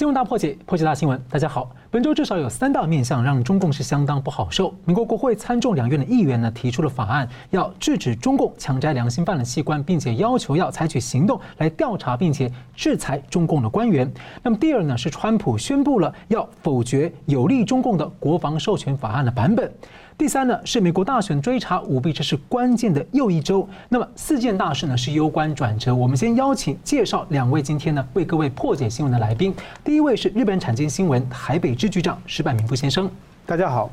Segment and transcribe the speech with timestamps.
[0.00, 1.22] 新闻大破解，破解大新闻。
[1.28, 4.74] 大家好，本周至少有三大面向让中共是相当不好受。
[4.86, 14.10] 美国国会参众两院的议员呢提出了法案，要制止中共强摘良心犯的器官，并且要求要采取行动来调查并且制裁中共的官员。
[14.42, 19.70] 那么第二呢是川普宣布了要否决有利中共的国防授权法案的版本。
[20.20, 23.66] 第三呢是美国大选追查舞弊，这是关键的又一周。
[23.88, 25.94] 那么四件大事呢是攸关转折。
[25.94, 29.54] 我们先邀请介绍两位今天呢为各位破解新闻的来宾。
[29.82, 33.10] 第一位是日本产经新闻台北支局长石柏明夫先生，
[33.46, 33.90] 大家好。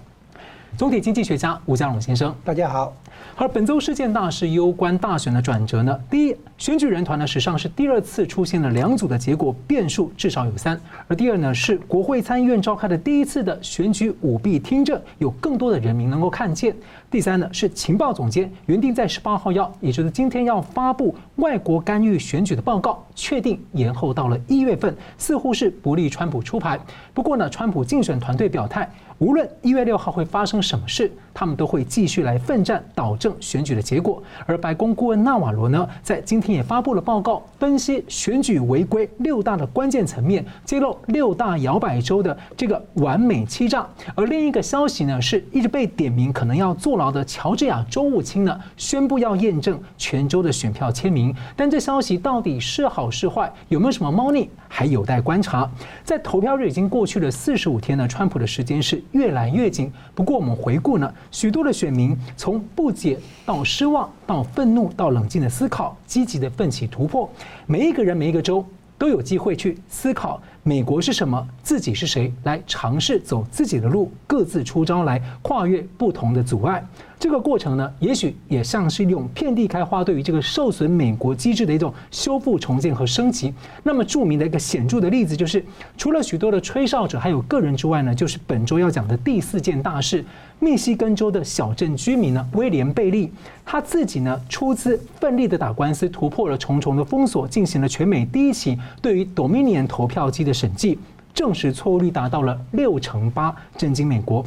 [0.78, 2.94] 总体经济学家吴家龙先生，大家好。
[3.36, 6.00] 而本周事件大事攸关大选的转折呢？
[6.08, 10.80] 第一，选举人团呢史上是第二次出现了两组的结果变数，至少有三。
[11.08, 16.76] 而第二呢，是国会参议院召开的第一次的选举舞弊听证，有更多的人民能够看见。
[17.10, 26.78] 第三呢，是情报总监原定在十八号要，也就是今天要发布外国干预选举的报告，确定延后到了一月份，似乎是不利川普出牌。
[27.14, 28.90] 不过呢，川普竞选团队表态。
[29.20, 34.24] 无论一月六号会发生什么事，他们都会继续来奋战，导正选举的结果。
[34.48, 43.88] 而白宫顾问纳瓦罗呢，在今天也发布了报告，分析选举违规六大的关键层面，揭露六大摇摆州的这个完美欺诈。
[44.16, 51.32] 而另一个消息呢，是一直被点名可能要坐牢的乔治亚州务卿呢，宣布要验证全州的选票签名。
[51.56, 55.70] 但这消息到底是好是坏，有没有什么猫腻，还有待观察。
[56.04, 59.04] 在投票日已经过去了四十五天呢，川普的时间是。
[59.12, 59.92] 越来越紧。
[60.16, 67.30] 不过我们回顾呢，许多的选民从不解到失望，到愤怒，到冷静的思考，积极的奋起突破。
[67.66, 68.66] 每一个人，每一个州
[68.98, 76.84] 都有机会去思考美国是什么，自己是谁，来尝试走自己的路，各自出招来跨越不同的阻碍。
[77.20, 83.52] 这个过程呢，也许也像是用遍地开花对于这个受损美国机制的一种修复重建和升级。
[83.82, 85.66] 那么著名的一个显著的例子就是，
[85.98, 90.24] 除了许多的吹哨者还有个人之外呢，就是本周要讲的第四件大事。
[90.60, 93.32] 密西根州的小镇居民呢，威廉贝利
[93.64, 100.98] 他自己呢出资奋力的打官司，突破了重重的封锁，进行了全美第一起对于 Dominion 投票机的审计，
[101.34, 104.44] 证实错误率达到了六成八，震惊美国。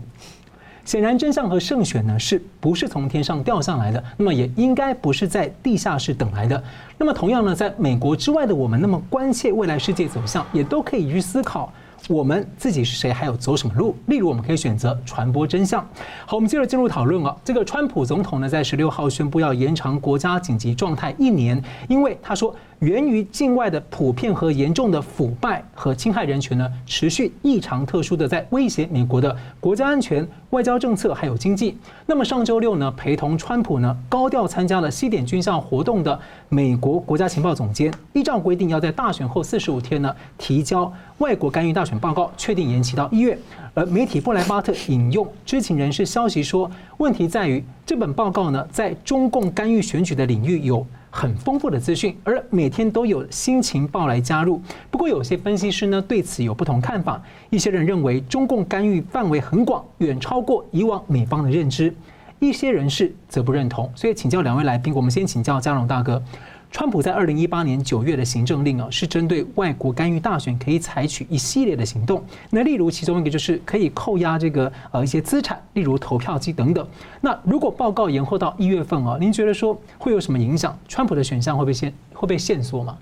[0.90, 4.04] 显然，真相和胜选呢，是不是从天上掉下来的？
[4.16, 6.60] 那么也应该不是在地下室等来的。
[6.98, 11.72] 那么同样呢，在美国之外的我们，那么关切未来世界走向，也都可以去思考。
[12.10, 13.94] 我们自己是谁，还有走什么路？
[14.06, 15.80] 例如，我们可以选择传播真相。
[16.26, 17.36] 好，我们接着进入讨论啊。
[17.44, 22.52] 这个川普总统呢，在十六号宣布要延长国家紧急状态一年，因为他说。
[22.80, 31.76] 源于境外的普遍和严重的腐败和侵害人权呢，持续异常特殊的在威胁美国的国家安全、外交政策还有经济。
[32.06, 43.38] 那么上周六呢，陪同川普呢高调参加了西点军校活动的美国国家情报总监，依照规定要在大选后四十五天呢提交外国干预大选报告，确定延期到一月。
[43.74, 50.84] 而媒体布莱巴特引用知情人士消息说，问题在于这本报告呢在中共干预选举的领域有。
[51.12, 54.62] 很丰富的资讯，而每天都有新情报来加入。
[54.92, 57.20] 不过，有些分析师呢对此有不同看法。
[57.50, 61.90] 一些人认为中共干预范围很广，远超过以往美方的认知；
[62.38, 63.90] 一些人士则不认同。
[63.96, 66.22] 所以，请教两位来宾，我们先请教佳龙大哥。
[66.70, 72.22] 川普在二零一八年九月的行政令啊，是针对外国干预大选可以采取一系列的行动。
[72.48, 76.86] 那例如其中一个就是可以扣押这个呃一些资产，例如投票机等等。
[77.20, 80.78] 那如果报告延后到一月份啊，您觉得说会有什么影响？
[80.86, 82.96] 川普的选项会被限会被限缩吗？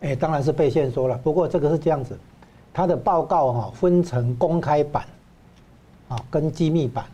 [0.00, 1.18] 哎，当然是被限缩了。
[1.18, 2.16] 不过这个是这样子，
[2.72, 5.04] 他的报告哈分成公开版
[6.08, 7.04] 啊跟机密版，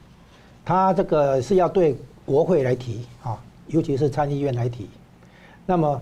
[0.66, 1.96] 他这个是要对
[2.26, 3.38] 国会来提啊，
[3.68, 4.86] 尤其是参议院来提。
[5.70, 6.00] 那么，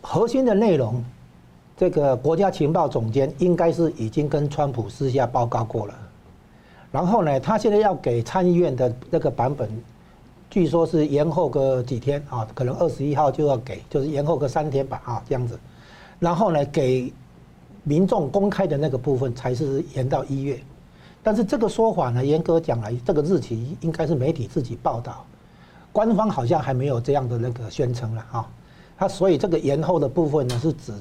[0.00, 1.02] 核心的内容，
[1.76, 5.94] 这个国家情报总监应该是已经跟川普私下报告过了。
[6.92, 9.68] 然后呢，他现在要给参议院的那个版本，
[10.48, 15.58] 据说是延后个几天啊，可能二十一号就要给，就是延后个三天吧啊，这样子。
[16.20, 17.12] 然后呢，给
[17.82, 20.56] 民众公开的那个部分才是延到一月。
[21.20, 25.26] 但是这个说法呢，严格讲来，这个日期应该是媒体自己报道，
[25.90, 28.48] 官方好像还没有这样的那个宣称了啊。
[28.98, 30.92] 它所以这个延后的部分呢，是指，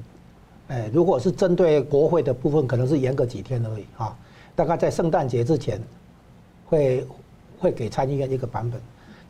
[0.67, 4.15] 哎，如果是针对国会的部分，可能是延个几天而已啊。
[4.55, 5.81] 大概在圣诞节之前，
[6.67, 7.07] 会
[7.59, 8.79] 会给参议院一个版本。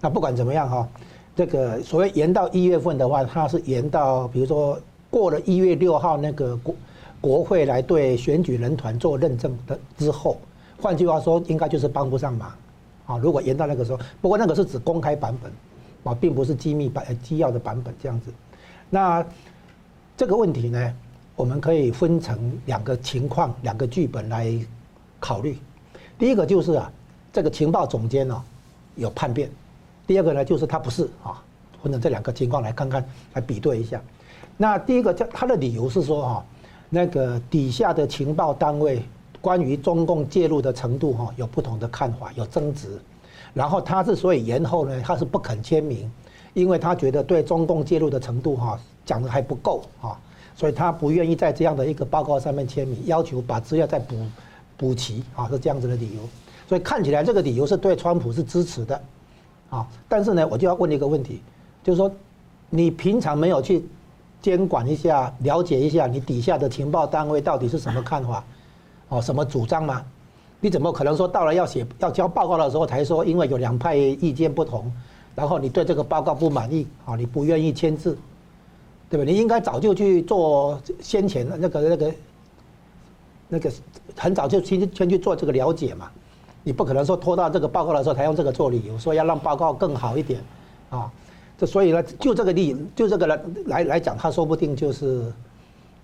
[0.01, 0.87] 那不管怎么样哈，
[1.33, 4.77] 这个所谓延到一月份的话，它是延到比如说
[5.09, 6.75] 过了一月六号那个国
[7.21, 10.37] 国会来对选举人团做认证的之后，
[10.81, 12.53] 换句话说，应该就是帮不上忙
[13.05, 13.17] 啊。
[13.17, 15.51] 如果延到那个时候，不过那个是指公开版本
[16.03, 18.29] 啊，并不是机密版、机要的版本这样子。
[18.89, 19.25] 那
[20.15, 20.93] 这个问题呢，
[21.35, 24.53] 我们可以分成两个情况、两个剧本来
[25.19, 25.57] 考虑。
[26.17, 26.91] 第一个就是啊，
[27.31, 28.41] 这个情报总监呢
[28.95, 29.49] 有叛变；
[30.07, 31.43] 第二个呢就是他不是啊，
[31.83, 34.01] 分成这两个情况来看看，来比对一下。
[34.55, 36.45] 那第一个叫他的理由是说哈，
[36.89, 39.03] 那个底下的情报单位
[39.41, 42.99] 关于中共介入的程度哈有不同的看法，有争执。
[43.53, 46.11] 然后他之所以延后呢，他是不肯签名，
[46.61, 50.17] 因为他觉得对中共介入的程度哈讲的还不够啊，
[50.55, 54.15] 所以他不愿意在这样的一个报告上面签名，要求把资料再补
[54.75, 56.21] 补齐啊，是这样子的理由。
[56.67, 59.01] 所以看起来这个理由是对川普是支持的
[59.69, 61.41] 啊，但是呢，我就要问一个问题，
[61.83, 62.11] 就是说
[62.69, 63.85] 你平常没有去。
[64.39, 68.43] 监管一下，了解一下你底下的情报单位到底是什么看法，
[69.09, 70.05] 哦，什么主张吗？
[70.59, 74.89] 你怎么可能说到了要写要交报告的时候才说，因为有两派意见不同，
[75.37, 78.17] 然后你对这个报告不满意，啊，你不愿意签字，
[79.07, 79.23] 对吧？
[79.23, 82.13] 你应该早就去做先前的那个那个
[83.49, 83.71] 那个
[84.15, 86.09] 很早就先先去做这个了解嘛，
[86.63, 90.41] 你不可能说拖到这个报告的时候才用这个做理由，说要让报告更好一点，
[90.89, 91.11] 啊。
[91.55, 95.31] 这所以呢，就这个例，就这个来来来讲，他说不定就是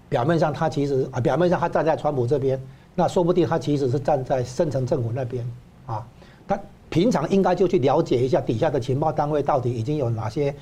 [0.09, 2.61] 表面上他其实啊，表面上他站在川普这边，
[2.93, 5.43] 那说不定他其实是站在深层政府那边
[5.87, 6.05] 啊。
[6.93, 10.53] 平常应该就去了解一下底下的情报单位到底已经有哪些，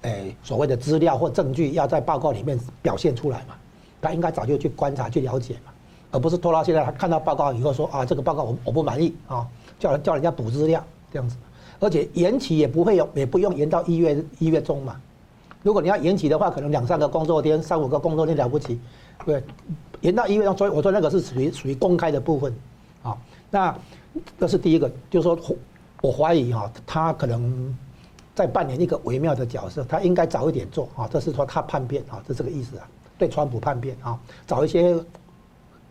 [0.00, 3.54] 诶所谓的资料或证据要在报告里面表现出来嘛。
[4.00, 5.72] 他应该早就去观察去了解嘛，
[6.10, 9.46] 而不是拖到现在他看到报告以后说啊，这个报告我我不满意啊，
[9.78, 10.82] 叫人叫人家补资料
[11.12, 11.36] 这样子。
[11.80, 14.98] 而且延期也不会有，也不用延到一月一月中嘛。
[15.62, 18.80] 如果你要延期的话，可能两三个工作天、三五个工作天了不起，
[19.26, 19.42] 对，
[20.00, 22.54] 延到一月中，所以我说那个是属于属于公开的部分，
[23.02, 23.14] 啊，
[23.50, 23.76] 那
[24.38, 25.38] 这是第一个，就是说，
[26.00, 27.76] 我怀疑哈，他可能
[28.34, 32.88] 在扮演一个微妙的角色，他应该早一点做啊，这是说他叛变啊，这这个意思啊，
[33.18, 34.96] 对川普叛变啊，找一些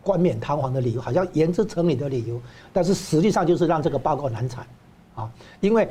[0.02, 2.40] 冠冕堂皇的理由，好像言之成理的理由，
[2.72, 4.66] 但是实际上就是让这个报告难产。
[5.14, 5.28] 啊，
[5.60, 5.88] 因为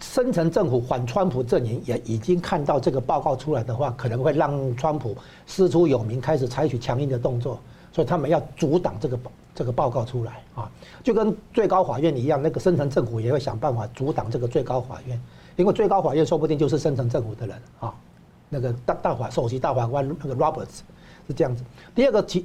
[0.00, 5.14] 深层政府反川普阵营也已经看到这个报告出来的话，可能会让川普
[5.46, 7.60] 师出有名，开始采取强硬的动作，
[7.92, 9.18] 所以他们要阻挡这个
[9.54, 10.70] 这个报告出来啊，
[11.02, 15.20] 就跟最高法院一样，那个深层政府也会想办法阻挡这个最高法院，
[15.56, 17.94] 因为最高法院说不定就是深层政府的人啊，
[18.48, 20.80] 那个大大法首席大法官那个 Roberts
[21.26, 21.64] 是这样子。
[21.94, 22.44] 第二个情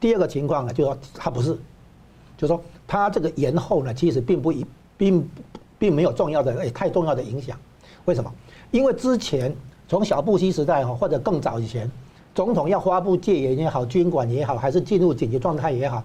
[0.00, 1.52] 第二个情况呢，就是说他不是，
[2.36, 4.66] 就是说他这个延后呢，其实并不一
[4.96, 5.28] 并。
[5.76, 7.58] 并没有重要的诶，太重要的影响。
[8.06, 8.32] 为什么？
[8.70, 9.54] 因为之前
[9.86, 11.90] 从小布希时代哈，或者更早以前，
[12.34, 16.02] 总统要发布戒严也好，军管也好，还是进入紧急状态也好，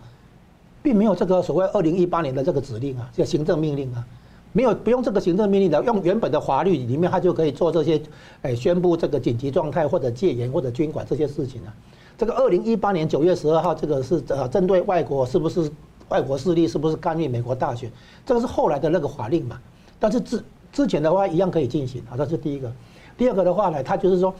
[0.84, 4.06] 并没有这个所谓二零一八年的这个指令啊，叫行政命令啊，
[4.54, 8.00] 没有不用这个行政命令的，用原本的法律里面，他就可以做这些
[8.44, 11.74] 诶，宣布这个紧急状态或者戒严或者军管这些事情啊。
[12.18, 15.72] 这个二零一八年九月十二号，这个是呃针对外国是不是？
[16.10, 17.88] 外国势力是不是干预美国大选？
[18.26, 19.60] 这个是后来的那个法令嘛。
[20.00, 20.44] 但是之
[20.74, 22.72] 之前的话一样可以进行啊，这是第一个。
[23.16, 24.34] 第二个的话呢，他就是说，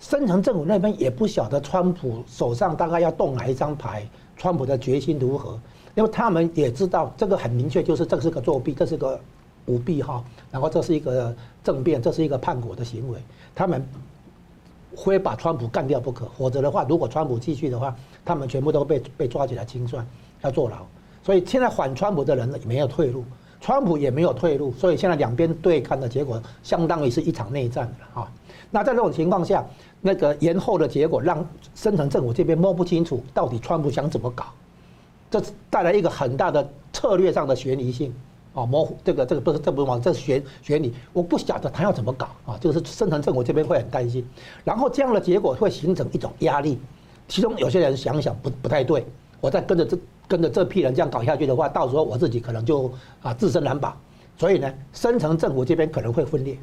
[0.00, 5.60] 深层政府那边也不晓得川普手上大概要动哪一张牌，川普的决心如何？
[5.94, 9.20] 因为他们也知道这个很明确，就是这是个作弊，这是个
[9.66, 10.24] 舞弊哈。
[10.50, 13.18] 然后这是一个政变，这是一个叛国的行为。
[13.54, 13.86] 他们
[14.96, 20.06] 非把川普干掉不可，否则的话，如果川普继续的话，他们全部都被被抓起来清算。
[20.42, 20.78] 要坐牢，
[21.22, 23.22] 所以现在反川普的人呢也没有退路，
[23.60, 28.26] 川普也没有退路，所以现在两边对抗的结果相当于是一场内战啊。
[28.70, 29.64] 那在这种情况下，
[30.00, 34.46] 那个延后的结果让深层政府这边摸不清楚到底川普想怎么搞，
[35.30, 38.14] 这带来一个很大的策略上的悬疑性
[38.54, 44.24] 啊，模糊这个这个不是这不是这是悬悬疑，我不晓得他要怎么搞啊，就是深层政府这边会很担心，
[44.64, 46.78] 然后这样的结果会形成一种压力，
[47.28, 49.04] 其中有些人想想不不太对，
[49.40, 49.98] 我再跟着这。
[50.30, 52.88] 跟着这批人这样搞下去的话，到时候我自己可能就
[53.20, 53.96] 啊自身难保，
[54.38, 56.56] 所以呢，深层政府这边可能会分裂，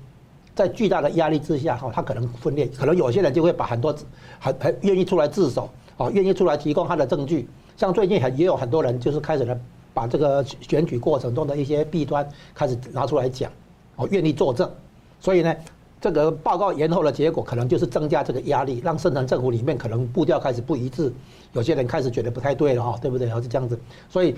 [0.56, 3.94] 在巨大的压力之下哈，他可能分裂，可能有些人就会把很多
[4.40, 7.46] 很很愿意出来自首啊，愿意出来提供他的证据，
[7.76, 9.60] 像最近很也有很多人就是开始呢，
[9.94, 13.52] 把这个选举过程中的一些弊端开始拿出来讲，
[13.98, 14.72] 哦，愿意作证，
[15.20, 15.54] 所以呢。
[16.00, 21.12] 这个报告延后的结果，可能就是增加这个压力，让深层政府里面可能步调开始不一致，
[21.54, 23.26] 有些人开始觉得不太对了哈，对不对？
[23.26, 24.36] 然后是这样子，所以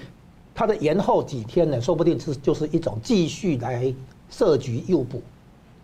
[0.55, 3.93] 它的延后几天呢，说不定是就是一种继续来
[4.29, 5.21] 设局诱捕，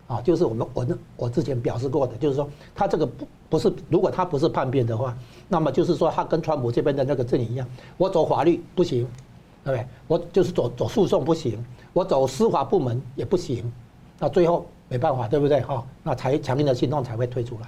[0.06, 5.16] 啊，就是我们我我之前表示过的，就是说他这个不不是，如果他不是叛变的话，
[5.46, 7.68] 那么就是说他跟川普这边的那个阵营一样，
[7.98, 9.06] 我走法律不行，
[9.62, 9.86] 对不对？
[10.08, 13.70] 我就是走走诉讼不行，我走司法部门也不行，
[14.18, 14.66] 那最后。
[14.88, 15.60] 没办法，对不对？
[15.62, 17.66] 哈，那才强硬的行动才会推出来。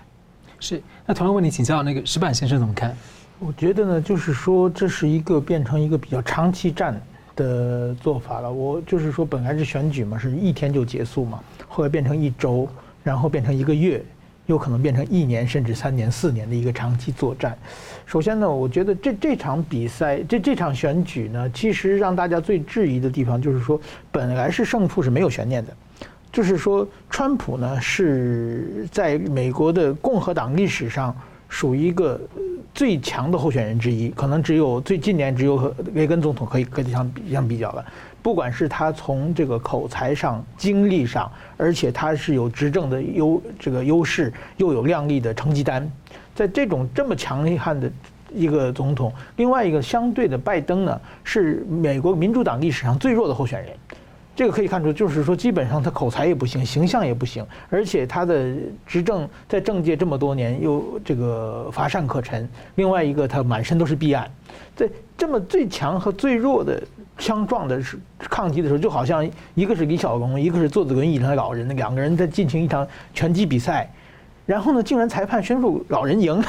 [0.61, 0.81] 是。
[1.05, 2.97] 那同样问你请教那个石板先生怎么看？
[3.41, 7.03] 我觉得呢，就是说这是一个变成一个比较长期战
[7.35, 8.53] 的做法了。
[8.53, 12.69] 我就是说，本来是选举嘛，是一天就结束嘛，后来变成一周，
[13.03, 14.01] 然后变成一个月，
[14.47, 17.59] 有可能变成一年甚至三年、四年的一个长期作战。
[18.07, 23.81] 首先呢，我觉得这这场比赛，这这场选举呢，其实让大家最质疑的地方就是说，
[24.13, 25.73] 本来是胜负是没有悬念的，
[26.39, 31.13] 就是说，川普呢是在美国的共和党历史上
[31.49, 32.21] 属于一个。
[32.75, 37.85] 最强的候选人之一，可能只有最近年只有和雷根总统可以可以相比相比较了。
[38.23, 45.91] 不管是他从这个口才上、经历上，而且他是有执政的优这个优势，又有亮丽的成绩单，
[46.37, 47.91] 在这种这么强悍的
[48.33, 53.73] 一个总统，另外一个相对的拜登呢，是美国民主党历史上最弱的候选人。
[54.39, 58.55] 这个可以看出，就是说，基本上他口才也不行，形象也不行，而且他的
[58.87, 62.49] 执政在政界这么多年又这个乏善可陈。
[62.77, 64.31] 另外一个，他满身都是弊案，
[64.77, 66.81] 在这么最强和最弱的
[67.19, 73.93] 相撞的是抗击的时候，就好像一个是李小龙，一个是坐着轮椅的老人，那两个人在进行一场拳击比赛，
[74.47, 76.41] 然后呢，竟然裁判宣布老人赢。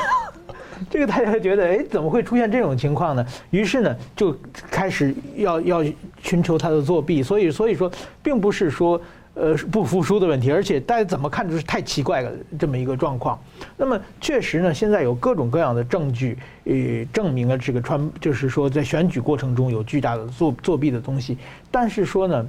[0.89, 3.25] 这个大家觉得，哎，怎么会出现这种情况呢？
[3.49, 4.35] 于是呢，就
[4.71, 5.83] 开始要要
[6.21, 7.21] 寻求他的作弊。
[7.21, 7.91] 所以，所以说，
[8.23, 9.01] 并不是说
[9.33, 13.37] 呃不服输的问题，而且大家怎么看就是太奇怪了这么一个状况。
[13.77, 16.73] 那么，确实呢，现在有各种各样的证据，呃，
[17.11, 21.37] 证明了这个川就是说在选举过程中有巨大的作作弊的东西。
[21.69, 22.45] 但是说呢，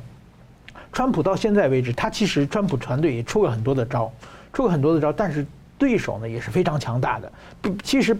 [0.92, 4.12] 川普到现在为止，他其实川普团队也出了很多的招，
[4.52, 5.44] 出了很多的招，但是。
[5.80, 7.32] 对手呢也是非常强大的。
[7.62, 8.14] 不，其实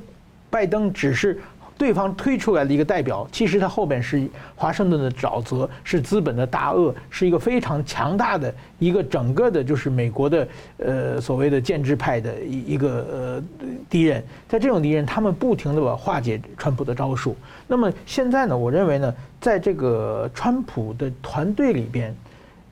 [0.49, 1.39] 拜登只是
[1.77, 10.49] 对方推出来的一个代表，其实他后边是华盛顿的沼泽，是资本的大鳄，是一个非常强大的一个整个的，就是美国的
[10.79, 14.23] 呃所谓的建制派的一一个呃敌人。
[14.49, 17.37] 在这种敌人，他们不停地化解川普的招数。
[17.67, 22.15] 那么现在呢，我认为呢，在这个川普的团队里边，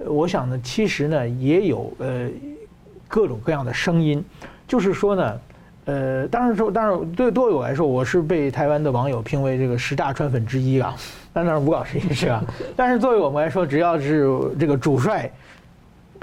[0.07, 2.29] 我想呢，其实呢也有呃
[3.07, 4.23] 各种各样的声音。
[4.69, 5.41] 就是说呢，
[5.87, 10.95] 呃，当然说，当然对对我来说，我是被台湾的网友评为这个十大川粉之一啊。
[11.33, 12.45] 当然吴老师也是啊。
[12.77, 14.29] 但是作为我们来说，只要是
[14.61, 15.33] 这个主帅，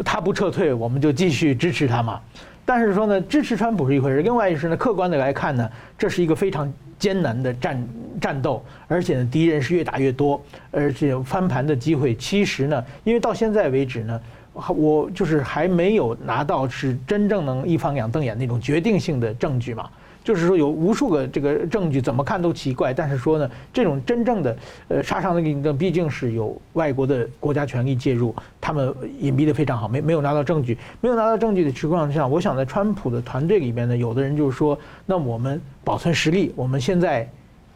[0.06, 2.22] 他不撤退，我们就继续支持他嘛。
[2.64, 7.88] 但是说呢，支持川普是一回事，另外一是呢，客观的来看呢，这是一个非常艰难的战
[8.22, 14.22] 战斗，而且呢，敌人是越打越多，而且翻盘的机会，其实呢，因为到现在为止呢。
[14.70, 19.90] 我就是还没有拿到是真正能一翻两瞪眼那种决定性的证据嘛，
[20.24, 24.58] 就是说有无数个这个证据怎么看都奇怪，但是说呢，这种真正的
[24.88, 37.30] 呃杀伤力的毕竟是有外国的国家权力介入，他们隐蔽的非常好，没没有拿到证据，没有拿到证据的情况下，我想在川普的团队里面呢，有的人就是说，那我们保存实力，我们现在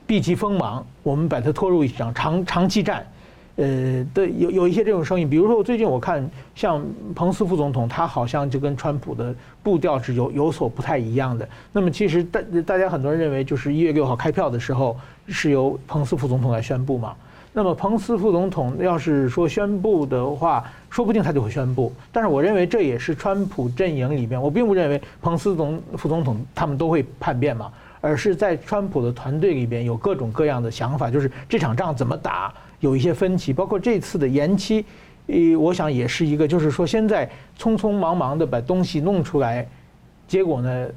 [0.07, 3.05] 避其锋芒，我们把它拖入一场长长期战。
[3.59, 6.25] 呃，对，有有一些这种声音，比如说我最近我看
[6.55, 6.81] 像
[7.13, 11.47] 彭斯副总统，他好像就跟川普的步调是有有所不太一样的。
[11.73, 14.95] 那么其实大大家很多人认为，就是一月六号开票的时候
[15.27, 17.13] 是由彭斯副总统来宣布嘛。
[17.51, 21.91] 那么彭斯副总统要是说宣布的话，说不定他就会宣布。
[22.13, 32.53] 但是我认为这也是川普阵营里边，我并不认为彭斯总副总统他们都会叛变嘛，而是在川普的团队里边有各种各样的想法，就是这场仗怎么打。
[32.79, 34.85] 有一些分歧，包括这次的延期，
[35.27, 39.67] 呃，我想也是一个，就是说现在匆匆忙忙的把东西弄出来，
[40.27, 40.87] 结果呢，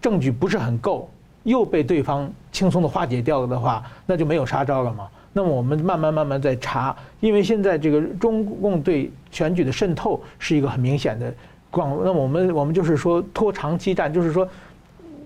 [0.00, 1.08] 证据不是很够，
[1.44, 5.08] 又被对方轻松的化解掉了的话，那就没有杀招了嘛。
[5.32, 11.32] 那么我们慢慢慢慢在查，因为现在这个中共对选举的渗透是一个很明显的
[11.70, 14.48] 广，那我们我们就是说拖长期战，就是说。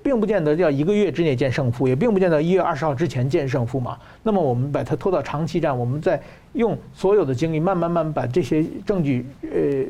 [0.05, 3.99] 并不见得要一个月之内见胜负，也并不见得一月二十号之前见胜负嘛。
[4.23, 9.85] 那么我们把它拖到长期战，我们在用所有的精力，慢慢慢慢把这些证据呃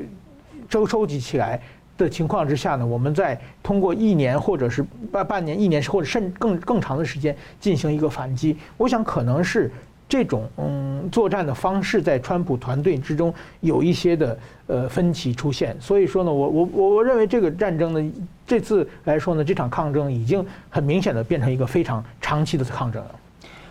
[0.71, 1.61] 收收集起来
[1.99, 8.57] 的情况之下呢，我们再通过一年或者是半半年、一年或者甚更更长的时间进行一个反击。
[8.77, 9.69] 我想可能是。
[10.09, 18.13] 这种嗯作战的方式在川普团队之中有一些的呃分歧出现，所以说呢，我我我我认为这个战争呢，
[18.47, 23.15] 这次来说呢，这场抗争已经很明显的变成一个非常长期的抗争了。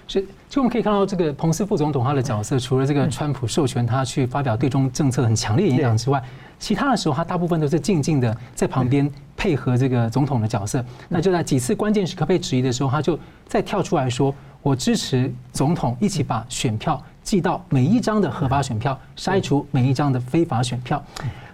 [0.08, 6.22] 是，就我们可以看到这个彭斯副总统他的角色，除了这个川普授权他去发表对中政策很强烈影响之外，
[6.60, 10.84] 其他的时候他大部分都是静静的在旁边配合这个总统的角色。
[11.10, 14.34] 那就在几次关键时刻被质疑的时候，他就再跳出来说。
[14.62, 21.04] 我支持总统一起把选票寄到每一张的合法选票，筛除每一张的非法选票。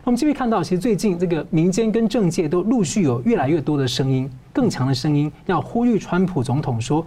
[0.03, 7.03] 我们继续看到，其实最近这个民间跟政界都陆续有越来越多的声音，更强的声音，要呼吁川普总统说，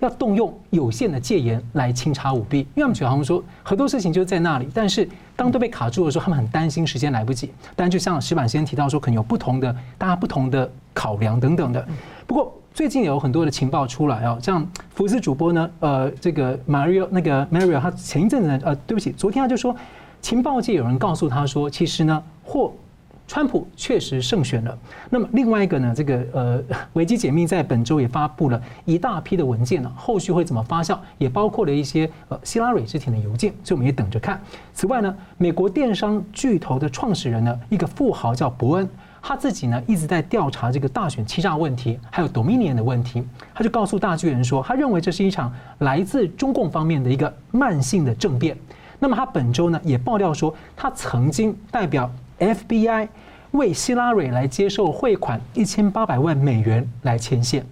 [0.00, 2.58] 要动用有限的戒严来清查舞弊。
[2.58, 7.50] 因为他们觉得好像说很多事情就在那里，但是当都被卡住的时候，他们很担心时间来不及。
[7.74, 11.86] 但就像石板先提到说，可能有不同的大家不同的考量等等的。
[12.26, 19.74] 不过最近有很多的情报出来哦，像福斯主播呢，呃，这个 Mario 那个 Mario 他前一阵子呢，呃，对不起，昨天他就说
[20.20, 22.72] 情报界有人告诉他说，其实呢或。
[23.28, 24.76] 川普确实胜选了。
[25.10, 26.62] 那么另外一个呢，这个呃，
[26.94, 34.40] 维基解密在本周也发布了一大批的文件呢，后续会怎么发酵，也包括了一些呃希拉蕊之前的邮件，所以我们也等着看。
[34.72, 38.88] 此外呢，美国电商巨头的创始人呢，一个富豪叫伯恩，
[39.20, 43.22] 他自己呢一直在调查这个大选欺诈问题，还有 Dominion 的问题。
[43.54, 48.56] 他就告诉大巨人说，他认为这是一场来自中共方面的一个慢性的政变。
[48.98, 52.10] 那么他本周呢也爆料说，他曾经代表。
[52.38, 53.08] FBI
[53.52, 57.64] 为希拉蕊来接受汇款一千八百万美元来牵线，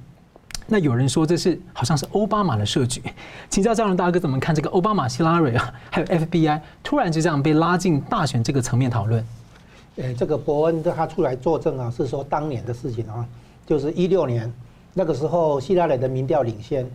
[0.66, 3.02] 那有人说这是好像是奥巴马的设局，
[3.50, 9.22] 请教张荣大哥怎么看这个奥巴马、希拉蕊啊，还有 FBI 突然就这样被拉进大选这个层面讨论？
[9.96, 13.24] 呃，这个伯恩他出来作证啊，是说当年的事情啊，
[13.66, 14.50] 就是一六年
[14.94, 16.90] 那个时候希拉蕊的民调领先，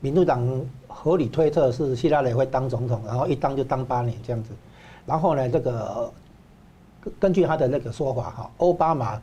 [0.00, 0.46] 民主党
[0.86, 4.50] 合理推测是希拉蕊会当总统，然后一当就当八年这样子，
[5.06, 6.12] 然后呢这个。
[7.18, 9.20] 根据他的那个说法，哈，奥巴马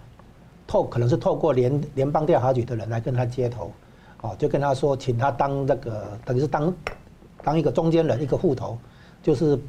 [0.66, 3.72] 透可能是透过联联邦调查局的人来跟他接头，
[4.22, 6.74] 哦，就跟他说，请他当那个等于是当
[7.44, 8.78] 当一个中间人，一个户头，
[9.22, 9.60] 就是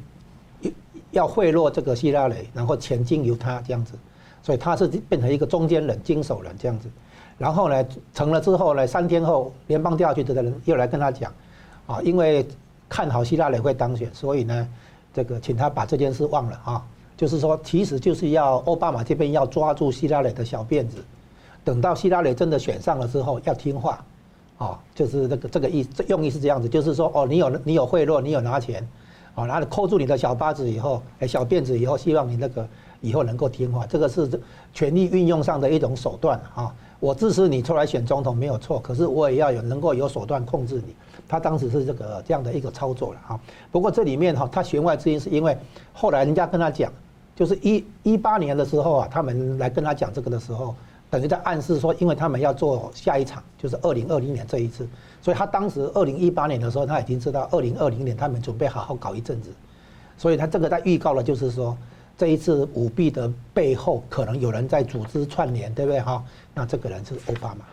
[1.11, 3.93] 要贿赂这个希拉里，然后钱经由他这样子，
[4.41, 6.89] 所以他是变成一个中间人、经手人这样子。
[7.37, 11.31] 然后呢，成了之后呢，三天后联邦调查局的人又来跟他讲，
[11.85, 12.47] 啊，因为
[12.87, 14.67] 看好希拉里会当选，所以呢，
[15.13, 16.85] 这个请他把这件事忘了啊。
[17.17, 20.97] 就是说，其实就是要奥巴马这边要抓住希拉里的小辫子，
[21.63, 24.03] 等到希拉里真的选上了之后，要听话，
[24.57, 28.85] 哦，就是这个这个意思，用意是这样子，就是说，哦，你有你有贿赂，你有拿钱，
[29.35, 32.67] 哦，然后扣住你的小巴子以后，哎，小辫子以后，希望你那个
[32.99, 34.29] 以后能够听话，这个是
[34.73, 36.73] 权力运用上的一种手段啊。
[36.99, 40.95] 我支持你出来选总统没有错，可是我也要有能够有手段控制你。
[41.27, 43.39] 他当时是这个这样的一个操作了哈。
[43.71, 45.57] 不过这里面哈，他弦外之音是因为
[45.93, 46.91] 后来人家跟他讲。
[47.35, 50.73] 就是一一八年的时候啊，他们来跟他讲这个的时候，
[51.09, 54.87] 等于在暗示说，因为他们要做下一场，就是二零二零年这一次，
[55.21, 59.49] 所以他当时二零一八年的时候，他已经知道二零二零年他们准备好好搞一阵子，
[60.17, 61.77] 所以他这个在预告了，就是说
[62.17, 66.23] 这一次舞弊的背后可能有人在组织串联，对不对哈？
[66.53, 67.65] 那这个人是奥巴马。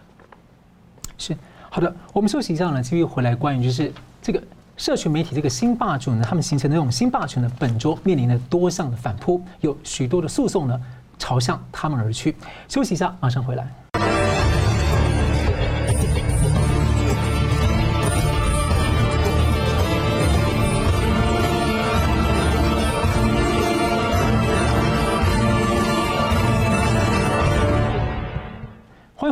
[1.18, 1.36] 是
[1.70, 4.42] 好的，我们休息一下呢，继续回来关于就是这个。
[4.76, 10.80] 社群媒体这个新霸主呢，他们形成的这种新霸权呢，本周面临着多项的反扑，有许多的诉讼呢
[11.18, 12.34] 朝向他们而去。
[12.68, 14.11] 休息一下，马上回来。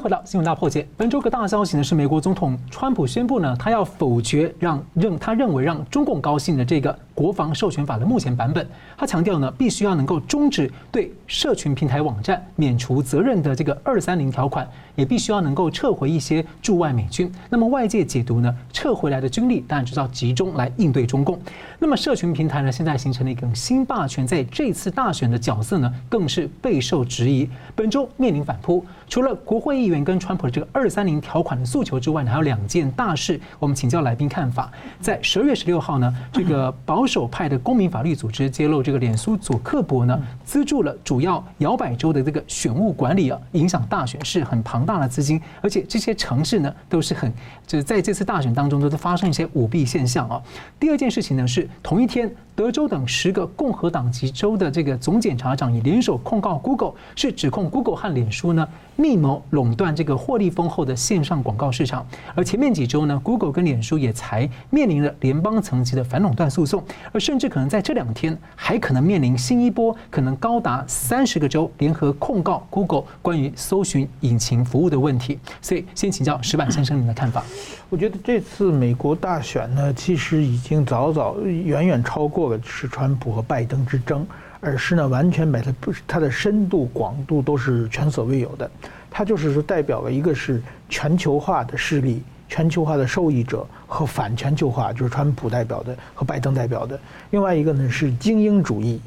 [0.00, 0.86] 回到新闻大破解。
[0.96, 8.66] 本周个大消息呢，是美国总统川普宣布呢，他要否决让认他认为让中共高兴的这个国防授权法的目前版本。
[8.96, 17.30] 他强调呢，必须要能够终止对社群平台网站免除责任的这个二三零条款，也必须要能够撤回一些驻外美军。
[17.48, 21.36] 那么外界解读呢，撤回来的军力当然就是要集中来应对中共。
[21.80, 27.48] 那么社群平台呢，现在形成了一个新霸权，在这次大选的角色呢，更是备受质疑。
[27.74, 29.80] 本周面临反扑，除了国会。
[29.80, 34.70] 议员跟川普的这个二三零条款的诉求之外呢，还有两件大事，我们请教来宾看法。
[35.00, 47.30] 在十二月十六号呢，这个保守派的公民法律组织揭露，这个脸书佐克伯呢资助了主要摇摆州的这个选务管理啊，影响大选是很庞大的资金，而且这些城市呢都是很
[47.66, 50.40] 就是在这次大选当中都是发生一些舞弊现象啊。
[50.78, 52.32] 第二件事情呢是同一天。
[52.60, 62.06] 德州等十个共和党籍州的这个总检察长也联手控告 Google，是指控 Google 和脸书呢密谋垄断这个获利丰厚的线上广告市场。
[62.34, 75.38] 而前面几周呢，Google 跟脸书也才面临了联邦层级的反垄断诉讼，而甚至可能在这两天还可能面临新一波，可能高达三十个州联合控告 Google 关于搜寻引擎服务的问题。
[75.62, 77.42] 所以，先请教石板先生您的看法。
[77.90, 82.60] 我觉得这次美国大选呢，其实已经早早远远超过了。
[82.64, 84.24] 是川普和拜登之争，
[84.60, 88.70] 而是呢完全把它不是它的深度广度都是前所未有的。
[89.10, 96.96] 它就是说代表了一个是全球化的势力，全球化的受益者和反全球化，就是川普代表的和拜登代表的。
[97.30, 99.00] 另外一个呢是精英主义，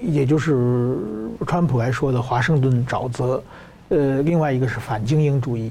[0.00, 0.96] 也就是
[1.46, 3.42] 川普来说的华盛顿沼泽。
[3.90, 5.70] 呃，另外一个是反精英主义，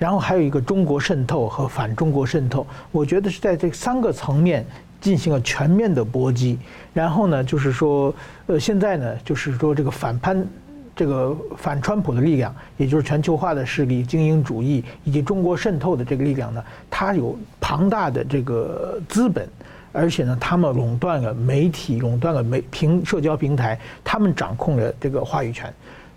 [0.00, 2.66] 然后还有一个中国渗透和反中国渗透。
[2.90, 4.66] 我觉得是在这三个层面
[5.00, 6.58] 进行了全面的搏击。
[6.92, 8.12] 然后呢，就是说，
[8.46, 10.44] 呃，现在呢，就是说这个反潘。
[10.92, 19.48] 这个反川普的力量，也就是全球化的势力、精英主义以及中国渗透的这个力量呢，它有庞大的这个资本，
[19.92, 25.72] 而且呢，他们垄断了媒体，垄断了媒平社交平台，他们掌控了这个话语权。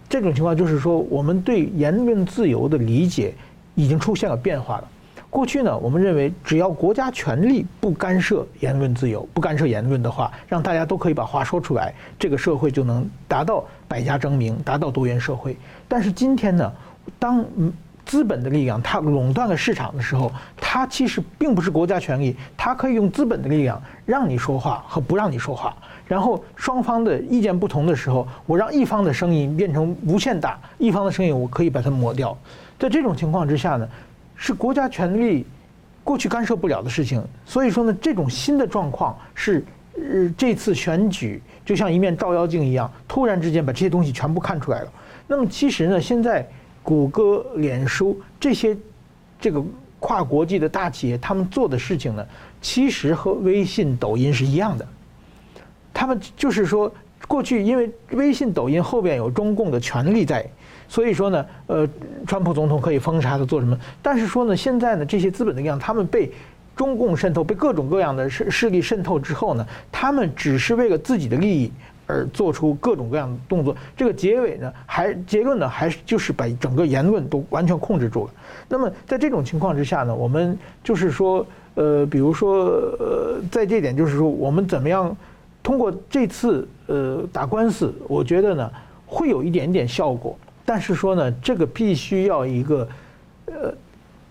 [0.10, 3.34] 这种情况就是说，我们对言论自由的理解
[3.75, 4.88] 已经出现了变化了。
[5.29, 15.57] 过去呢，我们认为只要国家权力不干涉言论自由，不干涉言论的话，让大家都可以把话说出来，这个社会就能达到百家争鸣，达到多元社会。
[15.88, 16.71] 但是今天呢，
[17.17, 17.43] 当
[18.05, 25.75] 资本的力量它垄断了市场的时候，它其实并不是国家权力，它可以用资本的力量让你说话和不让你说话。
[26.05, 32.38] 然后双方的意见不同的时候，我让一方的声音变成无限大，一方的声音我可以把它抹掉。
[32.84, 33.88] 在这种情况之下呢，
[34.36, 35.46] 是国家权力
[36.04, 39.63] 过去干涉不了的事情，所以说呢，这种新的状况是，
[39.96, 44.91] 呃，这次选举就像一面照妖镜一样，突然之间把这些东西全部看出来了。
[45.28, 46.46] 那么其实呢，现在
[46.84, 48.76] 谷歌、脸书这些
[49.39, 49.63] 这个
[50.02, 52.28] 跨国际的大企业，他们做的事情呢，
[52.62, 54.86] 其实和微信、抖音是一样的。
[55.93, 56.93] 他们就是说，
[57.30, 60.46] 过去因为微信、抖音后边有中共的权力在。
[60.93, 61.89] 所以说呢，呃，
[62.27, 63.75] 川普总统可以封杀他做什么？
[63.99, 66.32] 但是说呢，现在呢，这些资本的力量，他们被
[66.75, 71.71] 中共渗透，被各种各样的势势力渗透之后呢，他们只是为了自己的利益
[72.06, 73.75] 而做出各种各样的动作。
[73.97, 78.34] 这个结尾呢，还结论呢，还是就是把整个言论都完全控制住了。
[78.69, 82.65] 那么在这种情况之下呢，我们就是说，呃，比如说，
[82.99, 85.17] 呃，在这点就是说，我们怎么样
[85.63, 88.71] 通过这次呃打官司，我觉得呢，
[89.08, 90.38] 会有一点点效果。
[90.65, 92.88] 但是说呢，这个必须要一个，
[93.47, 93.73] 呃，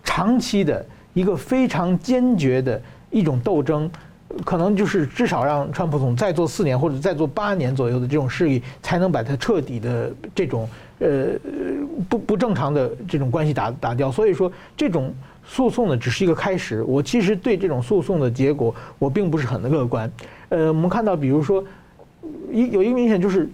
[0.03, 3.89] 长期的一个非常坚决的一种斗争，
[4.43, 10.67] 可能就是至少让川普总再做四年或者再做八年左右的这种势力，才能把他彻底的这种
[10.97, 11.27] 呃
[12.09, 14.11] 不不正常的这种关系打打掉。
[14.11, 15.13] 所以说，这种
[15.45, 16.81] 诉讼呢，只是一个开始。
[16.81, 20.11] 我其实对这种诉讼的结果，我并不是很乐观。
[20.49, 21.63] 呃，我们看到，比如说，
[22.51, 23.47] 一有一个明显就是，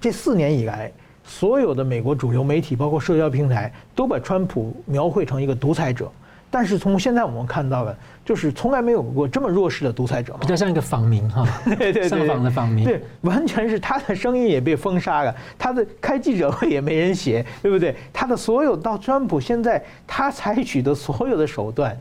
[0.00, 0.92] 这四年以来。
[1.24, 6.10] 所有的美国主流媒体，包括社交平台，都把川普描绘成一个独裁者。
[6.50, 11.44] 但是从现在我们看到的，就是从来没有过这么弱势的独裁者，比较像一个访民哈，
[11.76, 17.96] 对对，上访的访民，对，完全是他的声音也被封杀了，他的开记者会也没人写，对不对？
[18.12, 21.98] 他的所有到川普现在他采取的所有的手段，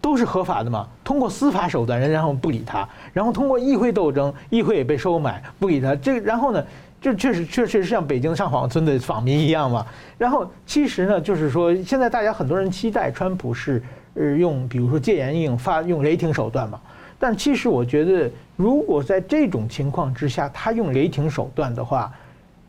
[0.00, 0.86] 都是合法的嘛？
[1.02, 5.96] 通过司法手段，人然后不理他，然后通过议会斗争，议会也被收买，不理他。
[5.96, 6.64] 这然后呢？
[7.00, 9.86] 这确实确确实像北京上访村的访民一样嘛。
[10.16, 13.82] 然后其实呢，就是说现在大家很多人期待川普是
[14.14, 16.80] 呃用比如说戒严令发用雷霆手段嘛。
[17.18, 22.12] 但其实我觉得，如果在这种情况之下，他用雷霆手段的话，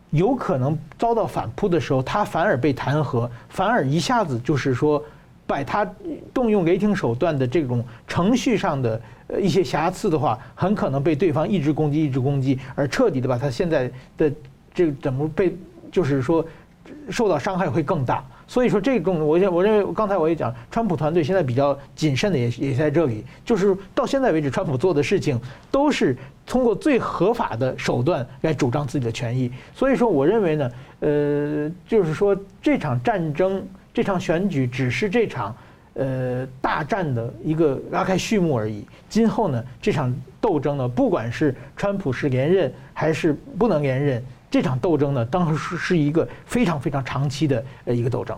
[0.10, 5.04] 有可能遭到反扑的时候，他反而被弹劾，反而一下子就是说。
[5.50, 5.84] 把他
[6.32, 14.32] 动用雷霆手段的这种程序上的呃一些瑕疵的话，很可能被对方一直攻击，一直攻击，而彻底的把他现在的
[14.76, 15.58] 这个怎么被
[15.92, 16.46] 就是说
[17.10, 18.24] 受到伤害会更大。
[18.46, 29.52] 所以说这种我我认为刚才我也讲，川普团队现在比较谨慎的也也在这里，就是到现在为止，川普做的事情都是通过最合法的手段来主张自己的权益。
[29.74, 33.68] 所以说我认为呢，呃，就是说这场战争。
[33.94, 35.56] 这场选举只是这场，
[35.96, 38.86] 呃，大战的一个拉开序幕而已。
[39.10, 48.38] 今后呢，这场斗争呢，不管是川普是连任还是不能连任，这场斗争呢，当然是是一个非常非常长期的呃一个斗争。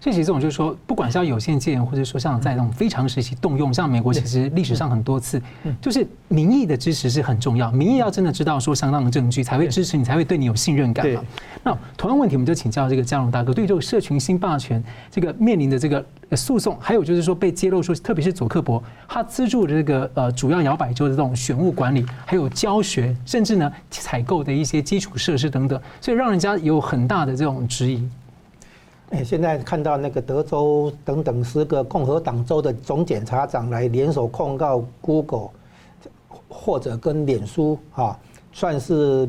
[0.00, 5.40] 所以其实这种就是说，不管是要有限戒严，或者说像在那种非常时期动用，像美国其实历史上很多次，
[5.78, 7.70] 就是民意的支持是很重要。
[7.70, 11.22] 民意要真的知道说相当的证据，才会支持你，才会对你有信任感嘛。
[11.62, 16.02] 那同样问题，我们就请教这个佳龙大哥，对于这个社群新霸权这个面临的这个
[16.34, 28.02] 诉讼，还有就是说被揭露说，特别是佐克伯他资助的这个呃主要摇摆州的这种选务管理，还有教学，甚至呢采购的一些基础设施等等，所以让人家有很大的这种质疑。
[29.10, 35.48] 哎，现在看到那个德州等等十个共和党州的总检察长来联手控告 Google，
[36.48, 38.16] 或者跟脸书哈，
[38.52, 39.28] 算是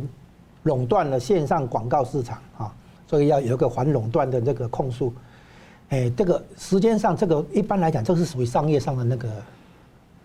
[0.64, 2.74] 垄断了线上广告市场啊，
[3.08, 5.12] 所以要有一个反垄断的这个控诉。
[5.90, 9.30] 哎，这个时间上，这个一般来讲，这是属于商业上的那个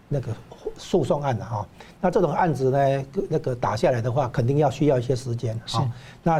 [0.08, 0.32] 那个
[0.76, 1.66] 诉讼案的哈。
[1.98, 5.90] 那这种案子呢，那个打下来的话，肯定要需要一些时间啊。
[6.22, 6.38] 那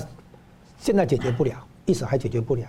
[0.79, 1.57] 现在解决不了。
[1.87, 2.67] 一时还解决不了。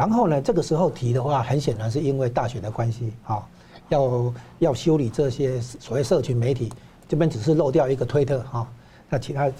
[0.00, 3.46] 然后呢，这个时候提的话，很显然是因为大选的关系啊，
[3.90, 6.72] 要要修理这些所谓社群媒体，
[7.06, 8.66] 这边只是漏掉一个推特哈，
[9.10, 9.52] 那其他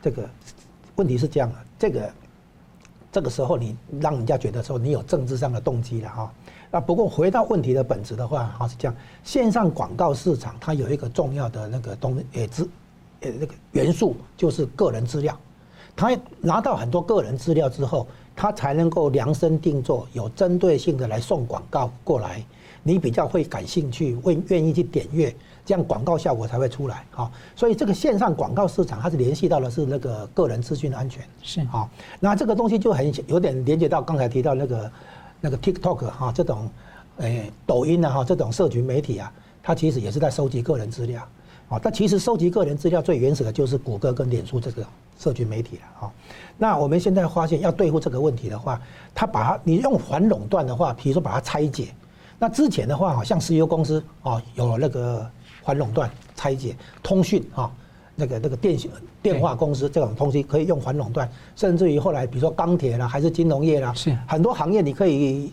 [0.00, 0.30] 这个
[0.94, 2.12] 问题是这样的，这个
[3.10, 6.32] 这个时候你让人家觉得说你有政治上的动机了哈。
[6.70, 12.70] 那不过回到问题的本质的话，哈是这样，线上广告市场它有一个重要的那个东诶资
[13.22, 15.36] 呃那个元素，就是个人资料。
[15.96, 18.06] 他拿到很多个人资料之后，
[18.40, 22.42] 他才能够量身定做，有针对性的来送广告过来，
[22.82, 25.30] 你比较会感兴趣，会愿意去点阅，
[25.62, 27.04] 这样广告效果才会出来。
[27.10, 31.22] 哈，所以这个线上广告市场，它是联系到的是那个个人资讯安全。
[31.42, 31.86] 是哈，
[32.18, 34.90] 那这个东西就很有点连接到刚才提到那个。
[35.42, 36.68] 那个 TikTok 哈，这种，
[37.16, 41.26] 诶，抖音啊哈，这种社群媒体啊，它其实也是在收集个人资料，
[41.70, 44.86] 啊，但其实收集个人资料最原始的就是谷歌跟脸书这个
[45.20, 46.12] 社群媒体了哈。
[46.58, 48.80] 那我们现在发现要对付这个问题的话，
[49.14, 51.94] 它把它你用反垄断的话，比如说把它拆解，
[52.38, 55.30] 那之前的话好像石油公司啊有那个
[55.62, 57.70] 反垄断拆解，通讯啊。
[58.16, 58.90] 那个那个电信
[59.22, 65.50] 电话公司这种东西可以用反垄断，甚至于后来比如说钢铁啦，还是金融业啦，是很多行业你可以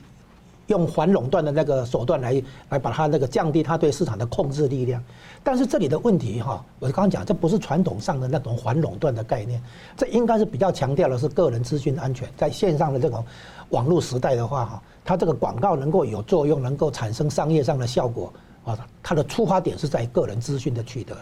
[0.67, 5.03] 用反垄断的那个手段来来把它那个降低它对市场的控制力量。
[5.43, 9.61] 但是这里的问题哈，我刚刚讲这不是传统上的那种反垄断的概念，
[9.95, 12.27] 这应该是比较强调的是个人资讯安全。
[12.35, 13.23] 在线上的这种
[13.69, 18.33] 网络时代的话哈，它这个广告能够有作用，能够产生商业上的效果
[18.65, 21.15] 啊，它的出发点是在个人资讯的取得。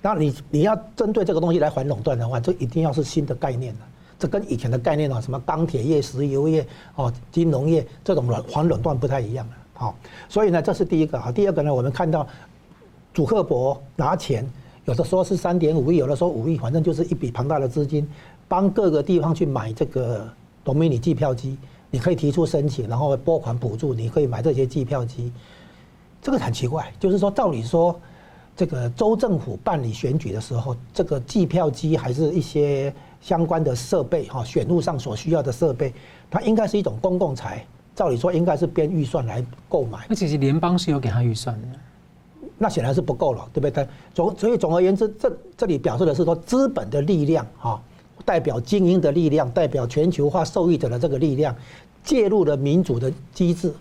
[0.00, 3.80] 那你你要针对这个东西来反垄断的话，这一定要是新的概念了。
[4.18, 9.52] 这跟以前的概念啊，什么钢铁业、石油业、哦金融业这种反垄断不太一样了。
[9.74, 9.94] 好，
[10.28, 11.30] 所以呢，这是第一个啊。
[11.30, 12.26] 第二个呢，我们看到
[13.14, 14.44] 主克伯拿钱，
[14.86, 18.08] 有的说是三点五亿，有的说五亿，反正就是一笔庞大的资金，
[18.48, 20.28] 帮各个地方去买这个
[20.64, 21.56] Domini 计票机。
[21.90, 25.32] 你可以提出申请，然后拨款补助，你可以买这些计票机。
[26.20, 27.98] 这个很奇怪，就是说，照理说。
[28.56, 35.92] 这个州政府办理选举的时候，这个计票机还是一些相关的设备哈，选路上所需要的设备，
[36.30, 40.06] 它应该是一种公共财，照理说应该是编预算来购买。
[40.08, 41.68] 那其实联邦是有给他预算的，
[42.56, 43.86] 那显然是不够了，对不对？
[44.14, 47.82] 总所以总而言之，这这里表示的是说，资本的力量哈，
[48.24, 51.54] 代表精英的力量，代表全球化受益者的这个力量，
[52.04, 53.72] 介入了民主的机制。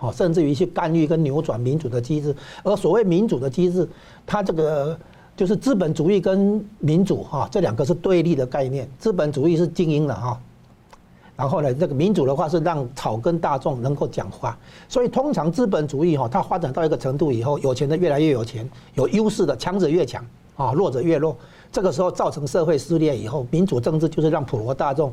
[0.00, 3.88] 好，甚至于去干预跟扭转民主的机制，而所谓民主的机制，
[4.24, 4.96] 它这个
[5.38, 8.90] 就是资本主义跟民主哈，这两个是对立的概念。
[8.98, 10.36] 资本主义是精英的哈，
[11.36, 14.58] 然后呢，这个民主的话是让草根大众能够讲话。
[14.88, 21.36] 所以通常资本主义哈，它发展到一个程度以后，有钱的越来越有钱，有优势的强者越强啊，弱者越弱。
[21.70, 25.12] 这个时候造成社会撕裂以后，民主政治就是让普罗大众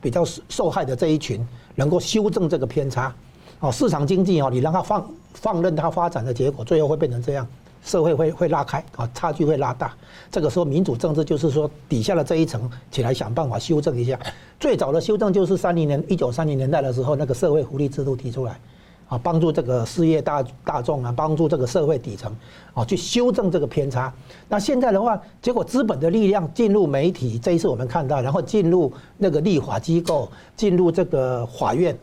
[0.00, 3.14] 比较受害的这一群能够修正这个偏差。
[3.58, 7.46] 哦，市场经济哦，你让它放放任它发展的结果，最后会变成这样，
[7.82, 9.92] 社会会会拉开啊，差距会拉大。
[10.30, 14.18] 这个时候，民主政治就是说，底下的这一层起来想办法修正一下。
[14.58, 18.60] 最早的修正就是三零年一九三零年代的时候，那个社会福利制度提出来，
[19.08, 22.30] 啊，帮助这个事业大大众啊，帮助这个社会底层
[22.74, 24.12] 啊，去修正这个偏差。
[24.48, 31.98] 那现在的话，结果资本的力量进入媒体，这一次我们看到，然后进入那个立法机构，进入这个法院。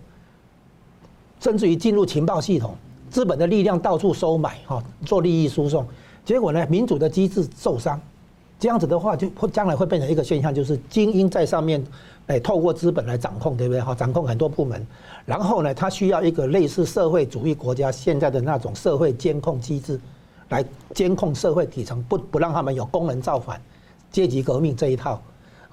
[1.39, 2.75] 甚至于进入情报系统，
[3.09, 5.85] 资本的力量到处收买，哈，做利益输送，
[6.25, 7.99] 结果呢，民主的机制受伤，
[8.59, 11.83] 这样子的话，就会将来会变成一个现象，就是精英在上面，
[12.27, 13.81] 哎，透过资本来掌控，对不对？
[13.81, 14.85] 哈，掌控很多部门，
[15.25, 19.99] 然后呢，他需要一个类似社会主义国家现在的那种社会监控机制，
[20.49, 23.61] 来监控社会底层，不不让他们有工人造反、
[24.11, 25.21] 阶级革命这一套。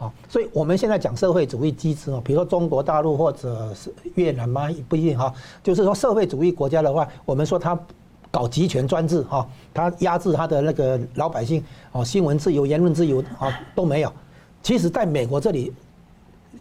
[0.05, 5.33] 啊，所以我们现在讲社会主义机制哦，比如说中国大陆或者是越南嘛，不一定哈。
[5.63, 7.79] 就是说社会主义国家的话，我们说他
[8.31, 14.13] 搞集权专制哈，他压制他的那个老百姓哦，新闻自由、言论自由啊都没有。
[14.63, 15.73] 其实在美国这里，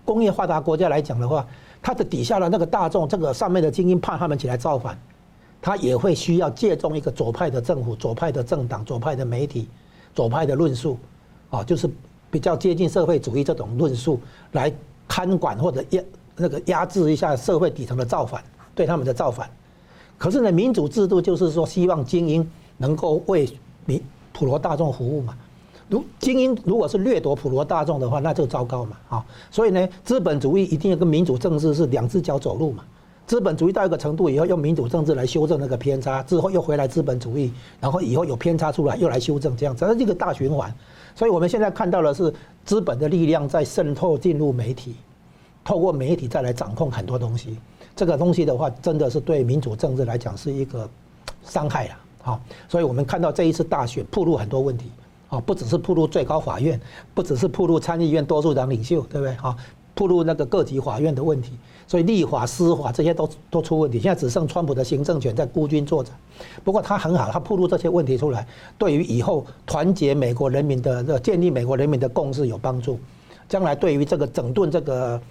[0.05, 1.45] 工业发达国家来讲的话，
[1.81, 4.97] 他的底下的那个大众，这个上面的精英怕他们起来造反，
[5.61, 9.67] 他也会需要借重一个左派的政府、左派的政党、左派的媒体、
[10.13, 10.97] 左派的论述
[11.49, 11.89] 啊，就是。
[12.33, 14.19] 比较接近社会主义这种论述
[14.53, 14.73] 来
[15.07, 16.01] 看管或者压
[16.35, 18.43] 那个压制一下社会底层的造反，
[18.73, 19.47] 对他们的造反。
[20.17, 23.47] 可是呢，民主制度就是说希望精英能够为
[23.85, 25.37] 民普罗大众服务嘛。
[25.87, 28.97] 如精英如果是掠夺普罗大众的话，那就糟糕嘛。
[29.09, 32.83] 啊，所以呢，资本主义一定要跟民主政治是两只脚走路嘛。
[33.27, 40.73] 资本主义到一个程度以后，用民主政治来修正那个偏差，之后又回来资本主义，然后以后有偏差出来又来修正，这样子，这是一个大循环。
[41.15, 42.33] 所以我们现在看到的是
[42.65, 44.95] 资本的力量在渗透进入媒体，
[45.63, 47.57] 透过媒体再来掌控很多东西。
[47.95, 50.89] 这个东西的话，真的是对民主政治来讲是一个
[51.43, 51.95] 伤害了。
[52.21, 54.89] 好，所以我们看到这一次大选，暴露很多问题。
[55.29, 56.79] 啊，不只是暴露最高法院，
[57.13, 59.35] 不只是暴露参议院多数党领袖，对不对？
[59.37, 59.57] 啊，
[59.95, 61.53] 暴露那个各级法院的问题。
[61.93, 63.99] 所以立法、司法这些都都出问题。
[63.99, 66.11] 现在只剩川普的行政权在孤军作战。
[66.63, 68.47] 不过他很好，他暴露这些问题出来，
[68.79, 72.99] 对于以后团结美国人民的、建立美国人民的共识有帮助。
[73.47, 75.21] 将来对于这个整顿这个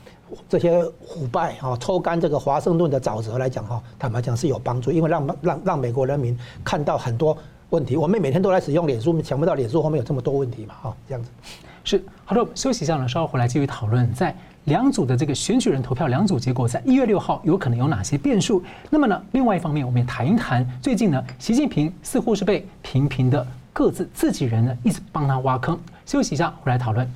[0.48, 7.37] 这些腐败啊，抽干这个华盛顿的沼泽来讲哈，坦白讲是有帮助，因为让让让美国人民看到很多
[7.70, 7.96] 问题。
[7.96, 10.77] 我们每天都在使用脸书，想不到脸书后面有这么多问题嘛？
[10.81, 11.29] 哈，这样子。
[11.83, 14.14] 是好的，休息一下呢，稍后回来继续讨论。
[14.14, 14.33] 在
[14.66, 18.62] 两组的这个选举人投票两组结果，在一月六号有可能有哪些变数？
[18.90, 25.77] 那么呢，另外一方面，我们也谈一谈最近呢，习近平似乎是被频频的各自自己人呢一直帮他挖坑。
[26.07, 27.09] 休息一下，回来讨论。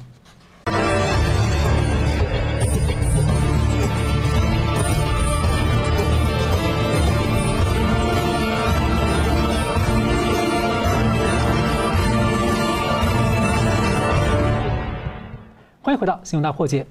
[15.81, 16.85] 欢迎回到新闻大破解。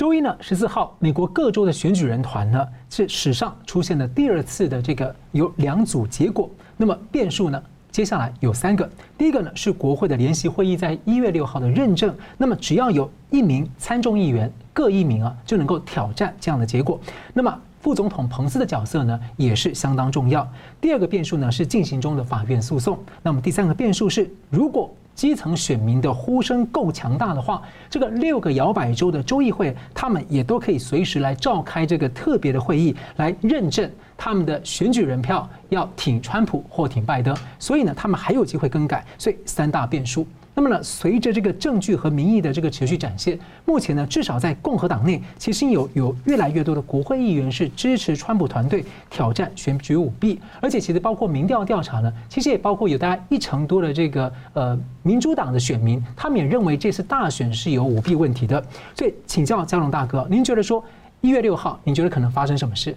[0.00, 6.48] 周一呢，十四号，美国各州的选举人团呢，是史上出现的第二次的这个有两组结果。
[6.78, 8.90] 那么变数呢，接下来有三个。
[9.18, 12.14] 第一个呢，是国会的联席会议在一月六号的认证。
[12.38, 16.98] 那么只要有一名参众议员各一名啊，就能够挑战这样的结果。
[17.34, 20.50] 那么副总统彭斯的角色呢，也是相当重要。
[20.80, 22.98] 第二个变数呢，是进行中的法院诉讼。
[23.22, 37.36] 那么第三个变数是，如果基层选民的呼声够强大的话，这个六个摇摆州的州议会，他们也都可以随时来召开这个特别的会议，来认证他们的选举人票要挺川普或挺拜登。
[37.58, 39.04] 所以呢，他们还有机会更改。
[39.18, 40.26] 所以三大变数。
[40.52, 58.62] 那么呢，随着这个证据和民意的这个持续展现，目前呢，至少在共和党内，其实有有越来越多的国会议员是支持川普团队挑战选举舞弊，而且其实包括民调调查呢，其实也包括有大概一成多的这个呃民主党的选民，他们也认为这次大选是有舞弊问题的。
[58.94, 60.84] 所以请教嘉龙大哥，您觉得说
[61.20, 62.94] 一月六号，您觉得可能发生什么事？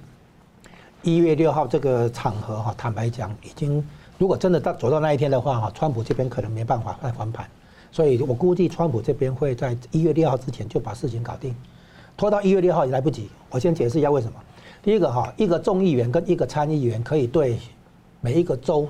[1.03, 3.81] 一月六号这个场合哈，坦白讲已经。
[4.17, 7.45] 如果真的到走到那一天的话，哈，川普这边可能没办法再翻盘，
[7.91, 11.54] 所以我估计川普这边会在一月六号之前就把事情搞定，
[12.15, 13.30] 拖到一月六号也来不及。
[13.49, 14.34] 我先解释一下为什么。
[14.82, 17.58] 第一个哈，一个众议员跟一个参议员可以对
[18.21, 18.88] 每一个州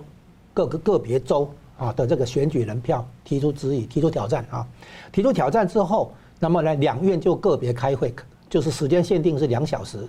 [0.54, 4.68] 各个个别州啊的这个选举人票提出质疑、提出挑战啊。
[5.12, 8.14] 提出挑战之后，那么呢，两院就个别开会，
[8.50, 10.08] 就是时间限定是两小时。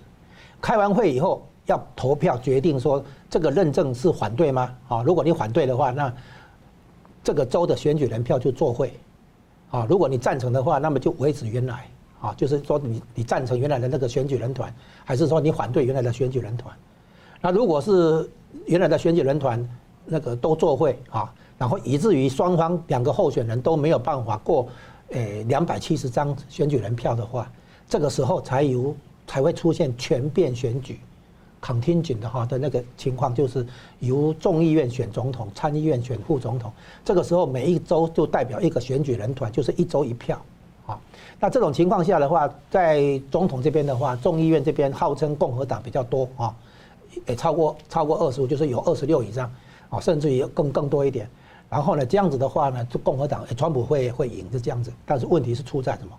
[0.60, 1.46] 开完会以后。
[1.66, 4.74] 要投票决定说这个认证是反对吗？
[4.88, 6.12] 啊，如果你反对的话，那
[7.22, 8.92] 这个州的选举人票就作废。
[9.70, 11.86] 啊，如果你赞成的话，那么就维持原来。
[12.20, 14.74] 啊，就是说你你赞成原来的那个选举人团，
[15.04, 16.74] 还是说你反对原来的选举人团？
[17.40, 18.26] 那如果是
[18.64, 19.68] 原来的选举人团
[20.06, 24.66] 那个都作废啊，然后以至于双方两个候选人都没有办法过
[25.10, 27.50] 诶两百七十张选举人票的话，
[27.86, 28.96] 这个时候才有
[29.26, 30.98] 才会出现全变选举。
[31.64, 33.66] Contingent 的哈的那个情况就是
[34.00, 36.70] 由众议院选总统，参议院选副总统。
[37.02, 40.38] 这个时候每一州就代表一个选举人团，就是一周一票
[40.86, 41.00] 啊。
[41.40, 46.54] 那这种情况下的话，在总统这边的话，众议院这边号称共和党比较多啊，
[47.26, 49.50] 也超过超过二十五，就是有二十六以上
[49.88, 51.26] 啊，甚至于更更多一点。
[51.70, 54.92] 然后呢，这样子的话呢，就共和党川普会会赢，是这样子。
[55.06, 56.14] 但是问题是出在什么？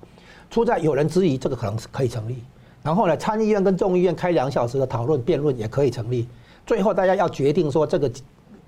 [0.49, 2.43] 出在有人质疑这个可能是可以成立。
[2.85, 6.27] 然后呢，参议院跟众议院开两小时的讨论辩论也可以成立。
[6.67, 8.11] 最后大家要决定说这个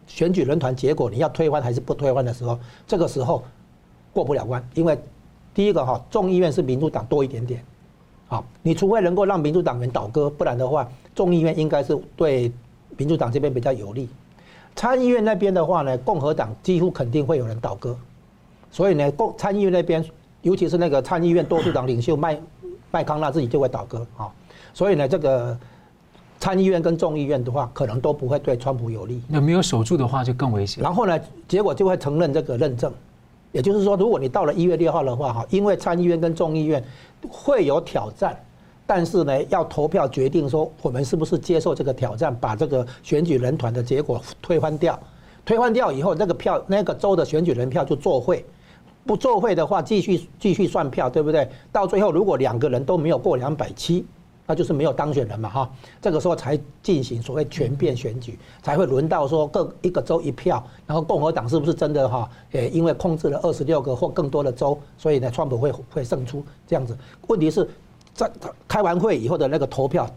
[0.07, 3.43] 选举人团结果你要推翻还是不推翻的时候，这个时候
[4.11, 4.97] 过不了关，因为
[5.53, 7.63] 第一个哈，众议院是民主党多一点点，
[8.27, 12.51] 好，你除非能够让民主党员倒戈，不然的话，众议院应该是对
[12.97, 14.09] 民主党这边比较有利。
[14.75, 17.95] 参议院那边的话呢，共和党几乎肯定会有人倒戈，
[18.71, 20.03] 所以呢，共参议院那边，
[20.41, 22.39] 尤其是那个参议院多数党领袖麦。
[22.91, 24.27] 麦康纳自己就会倒戈啊，
[24.73, 25.57] 所以呢，这个
[26.39, 29.21] 参议院跟众议院的话，可能都不会对川普有利。
[29.27, 30.83] 那没有守住的话，就更危险。
[30.83, 32.91] 然后呢，结果就会承认这个认证，
[33.51, 36.83] 也就是说，如果你到了一月六号的话，哈，因为参议院跟众议院
[37.29, 38.37] 会有挑战，
[38.85, 44.97] 但是呢，要投票决定说我们是不是接受这个挑战，把这个选举人团的结果推翻掉。
[45.43, 48.45] 推翻掉以后，那个票那个州的选举人票就作废。
[49.07, 51.49] 不作废的话，继续继续算票，对不对？
[51.71, 54.05] 到最后，如果两个人都没有过两百七，
[54.45, 55.71] 那就是没有当选人嘛，哈。
[56.01, 62.29] 这个时候才进行所谓全变选举，才会轮到说各一个州一票，然后共和党是不是真的哈？
[62.51, 66.97] 诶，因为控制了二十六个或更多的州，所以呢，川普会会胜出这样子。
[67.27, 67.67] 问题是，
[68.13, 68.29] 在
[68.67, 70.09] 开完会以后的那个投票，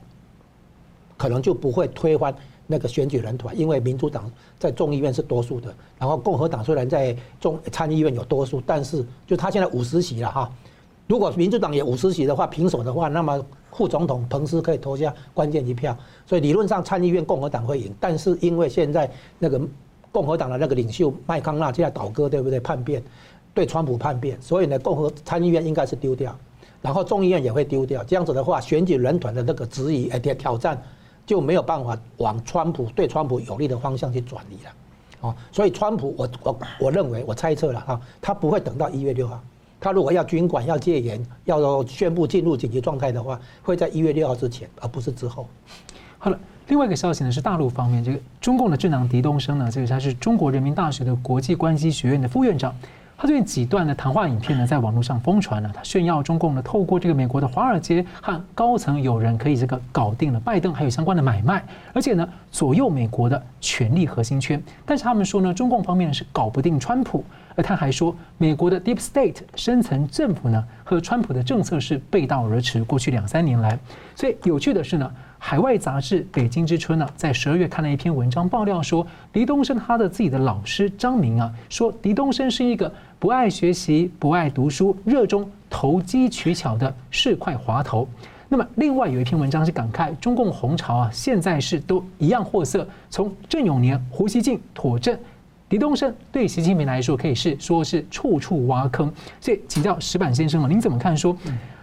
[1.17, 2.35] 可能就不会推翻
[2.71, 10.49] 那个选举人团，因为民主党在众议院是多数的，然后共和党虽然在众参议院有多数，但是就他现在五十席了哈。
[11.09, 17.93] 如果民主党也五十席的话，平手的话，那么副总统彭斯可以投下关键一票，所以理论上参议院共和党会赢。
[17.99, 19.61] 但是因为现在那个
[20.13, 22.61] 共和党的那个领袖麦康纳现在倒戈，对不对？
[22.61, 23.03] 叛变，
[23.53, 26.33] 对川普叛变，所以呢，共和参议院应该是丢掉，
[26.81, 28.05] 然后众议院也会丢掉。
[28.05, 30.81] 这样子的话，选举人团的那个质疑而且挑战
[31.31, 34.71] 就没有办法往川普对川普有利的方向去转移了。
[35.21, 39.41] 哦，所以川普，我我我认为，我猜测了哈，他不会等到一月六号。
[39.79, 45.47] 他如果要军管、要戒严、要宣布进入紧急状态的话，会在一月六号之前，而不是之后。
[46.19, 52.75] 好了，另外一个消息呢是大陆方面，这个中共的智囊狄东升呢，这个他是中国人民大学的国际关系学院的副院长。
[53.21, 55.71] 他最近几段的谈话影片呢，在网络上疯传了。
[55.75, 61.63] 他炫耀中共呢，透过这个美国的华尔街和高层友人，可以这个搞定了拜登，还有相关的买卖，
[61.93, 64.63] 而且呢，左右美国的权力核心圈。
[64.87, 67.23] 但是他们说呢，中共方面是搞不定川普，
[67.55, 72.83] 而他还说，美国的 Deep State 深层政府呢，和川普的政策是背道而驰。
[72.83, 73.79] 过去两三年来，
[74.17, 75.13] 所以有趣的是呢。
[75.43, 88.07] 海外杂志《北京之春》呢，在十二月看了一篇文章，爆料说，狄东升他的自己的老师张明啊，说狄东升是一个不爱学习、不爱读书、热衷投机取巧的市侩滑头。
[88.51, 95.19] 那么，另外有一篇文章是感慨中共红潮啊，现在是都一样货色，从郑永年、胡锡进、妥正，
[95.71, 99.11] 狄东升对习近平来说可以是说是处处挖坑。
[99.41, 101.17] 所以，请教石板先生啊，您怎么看？
[101.17, 101.35] 说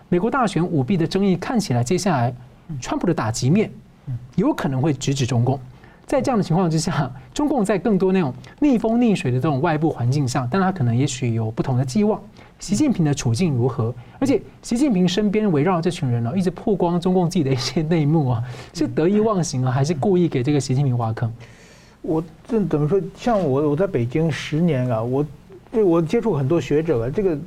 [0.10, 2.34] 美国大选舞弊的争议看起来接下来。
[2.82, 3.72] 川普的打击面
[4.36, 5.60] 有可能会直指中共，
[6.06, 12.22] 在这样的情况之下，中共在更多那种逆风逆水的这种外部环境上，但他可能也许有不同的寄望。
[12.60, 13.94] 习近平的处境如何？
[14.18, 18.44] 而且习近平身边围绕这群人呢，一直曝光中共自己的一些内幕啊，
[18.74, 21.32] 是得意忘形啊，还是故意给这个习近平挖坑？
[22.02, 23.02] 我这怎么说？
[23.16, 25.26] 像我我在北京十年啊，我
[25.72, 27.38] 我接触很多学者啊，这个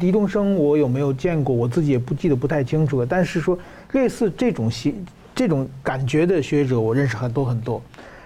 [0.00, 1.54] 狄东升我有没有见过？
[1.54, 3.06] 我自己也不记得不太清楚了。
[3.06, 3.58] 但是说。
[3.94, 4.94] 类似这种习
[5.34, 7.80] 这种感觉的学者，我认识很多很多。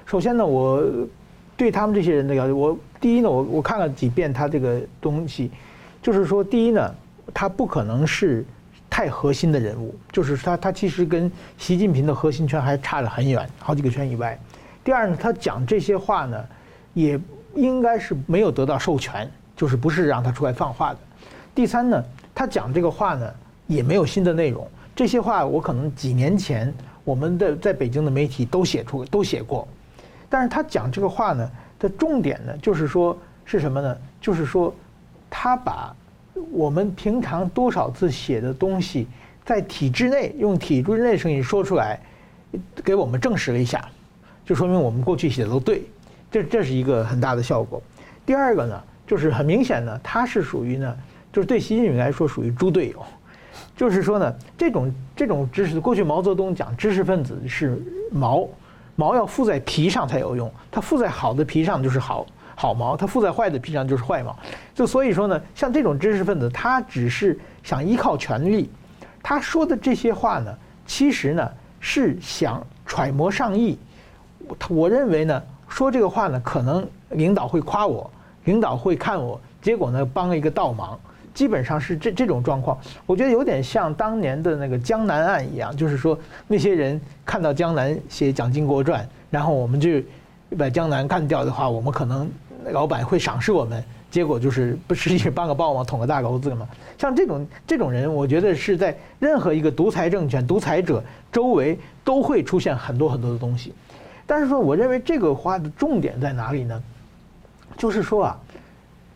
[0.05, 0.83] 首先呢，我
[1.57, 5.51] 对他们这些人的了解，我第一呢，我我看了几遍他这个东西，
[6.03, 6.95] 就是说，第一呢，
[7.35, 8.45] 他不可能是
[8.89, 14.39] 太核心的人物，就是他他其实跟习近平的核心圈还差得很远，好几个圈以外。
[14.83, 16.43] 第二呢，他讲这些话呢，
[16.95, 17.21] 也
[17.55, 20.99] 应该是没有得到授权，就是不是让他出来放话的。
[21.55, 22.03] 第三呢，
[22.35, 23.31] 他讲这个话呢，
[23.67, 24.67] 也没有新的内容。
[24.99, 26.75] 这些话我可能几年前
[27.05, 29.69] 我们的在北京的媒体都写出都写过，
[30.29, 33.97] 但是他讲这个话呢的重点呢，就是说是什么呢？
[34.21, 34.75] 就是说
[35.31, 35.95] 他把
[36.51, 39.07] 我们平常多少次写的东西，
[39.45, 42.01] 在体制内用体制内声音说出来，
[42.83, 43.89] 给我们证实了一下，
[44.45, 45.85] 就说明我们过去写的都对，
[46.29, 47.81] 这这是一个很大的效果。
[48.27, 50.97] 第二个呢，就是很明显呢，他是属于呢，
[51.33, 53.07] 就是对习近平来说属于猪队友。
[53.77, 57.81] 就是说呢，这种这种知识，过去毛泽东讲知识分子是
[58.11, 58.47] 毛，
[58.97, 64.37] 毛要附在皮上才有用，它附在好的皮上就是好好毛，它附在坏的皮上就是坏毛。
[64.75, 68.71] 就所以说呢，像这种知识分子，他只是想依靠权力，
[69.23, 70.55] 他说的这些话呢，
[70.87, 71.49] 其实呢
[71.79, 73.79] 是想揣摩上意。
[74.47, 78.11] 我我认为呢，说这个话呢，可能领导会夸我，
[78.45, 80.99] 领导会看我，结果呢帮了一个倒忙。
[81.39, 82.77] 基本上是这这种状况，
[83.07, 86.19] 我觉得有点像当年的那个江南案一样，就是说
[86.49, 90.03] 那些人看到江南写《蒋经国传》，然后我们就
[90.59, 92.29] 把江南干掉的话，我们可能
[92.73, 93.81] 老板会赏识我们，
[94.11, 96.69] 结果就是不实际是帮个倒忙捅个大篓子嘛。
[96.99, 103.73] 像这种这种人，我觉得是在任何一个独裁政权、独裁者周围都会出现很多很多的东西。
[104.27, 106.83] 但是说，我认为这个话的重点在哪里呢？
[107.77, 108.41] 就是说啊。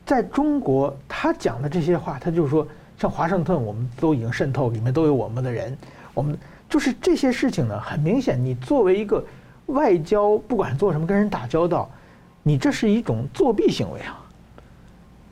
[0.04, 2.66] 在中国，他讲的这些话，他就是说，
[2.98, 5.76] 像华盛顿，我们都已经渗透，里面都有我们的人，
[6.12, 6.36] 我们
[6.68, 7.80] 就是这些事情呢。
[7.80, 9.24] 很明显，你作为一个
[9.66, 11.88] 外交，不管做什么，跟人打交道，
[12.42, 14.18] 你这是一种作弊行为啊。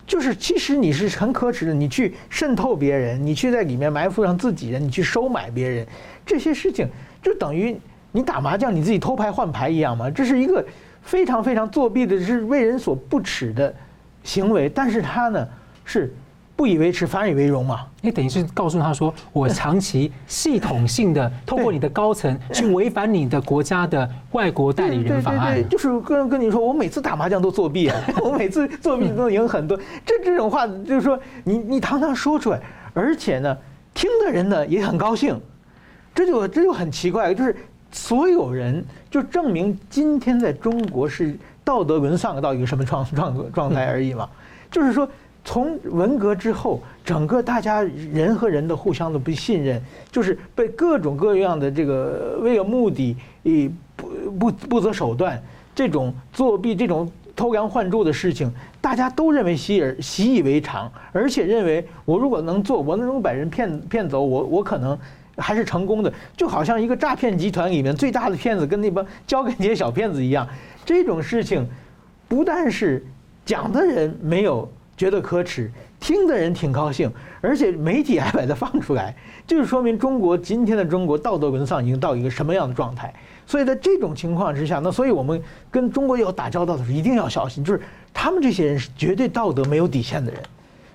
[0.06, 5.86] 就是其实你是很可耻的，你去渗透别人，你去在里面埋伏上自己人，你去收买别人，
[6.26, 6.88] 这些事情
[7.22, 7.76] 就等于
[8.10, 10.10] 你打麻将你自己偷牌换牌一样嘛。
[10.10, 10.64] 这是一个
[11.02, 13.72] 非常非常作弊的，是为人所不齿的。
[14.22, 15.46] 行为，但是他呢
[15.84, 16.12] 是
[16.56, 17.86] 不以为耻，反以为荣嘛？
[18.02, 29.78] 你等于是告诉他说，我长期系统性的透过你的高层去违反你的国家的外国代理人法案，就是跟跟你说，我每次打麻将都作弊啊， 我每次作弊都赢很多。
[30.04, 32.60] 这这种话就是说，你你堂堂说出来，
[32.92, 33.56] 而且呢，
[33.94, 35.40] 听的人呢也很高兴，
[36.14, 37.56] 这就这就很奇怪，就是
[37.90, 41.38] 所有人就证明今天在中国是
[41.70, 44.28] 道德沦丧到一个什么状状状态而已嘛，
[44.68, 45.08] 就是说。
[45.42, 54.06] 从文革之后，整个大家人和人的互相的不信任，就是被各种各样的这个为了目的，以不
[54.38, 55.42] 不不择手段，
[55.74, 58.52] 这种作弊、这种偷梁换柱的事情，
[58.82, 64.96] 大家都认为习而习以为常，而且认为我如果能做，我能够把人骗骗走，我我可能
[65.38, 70.46] 还是成功的，就好像一个诈骗集团里面最大的骗子跟那帮交跟节小骗子一样，
[70.90, 71.64] 这种事情
[72.26, 73.06] 不但是
[73.46, 74.68] 讲的人没有。
[74.96, 77.10] 觉得可耻，听的人挺高兴，
[77.40, 79.16] 而且媒体还把它放出来，
[79.46, 83.10] 就是说明中国今天的中国道德沦丧已经到一个什么样的状态。
[83.46, 87.80] 所以在这种情况之下，那所以我们跟中国要打交道的时候一定要小心，就是
[88.12, 90.42] 他们这些人是绝对道德没有底线的人。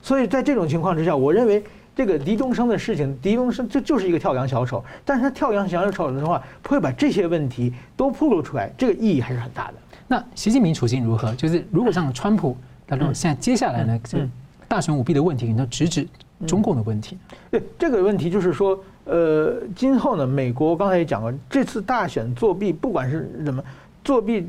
[0.03, 1.63] 所以在这种情况之下，我认为
[1.95, 9.73] 这个狄东升的事情，狄东升就就是一个跳梁小丑，但是他跳梁小丑的话，会把这些问题都暴露出来，这个意义还是很大的。
[10.07, 11.33] 那习近平处境如何？
[11.35, 12.55] 就是如果像川普。
[12.87, 13.99] 那种现在接下来呢？
[14.03, 14.19] 就
[14.67, 16.07] 大选舞弊的问题，你都直指
[16.45, 17.17] 中共的问题。
[17.49, 23.63] 对这个问题，就是说，呃，今后呢，美国刚才也讲了，这次大选作弊，不管是怎么
[24.03, 24.47] 作弊、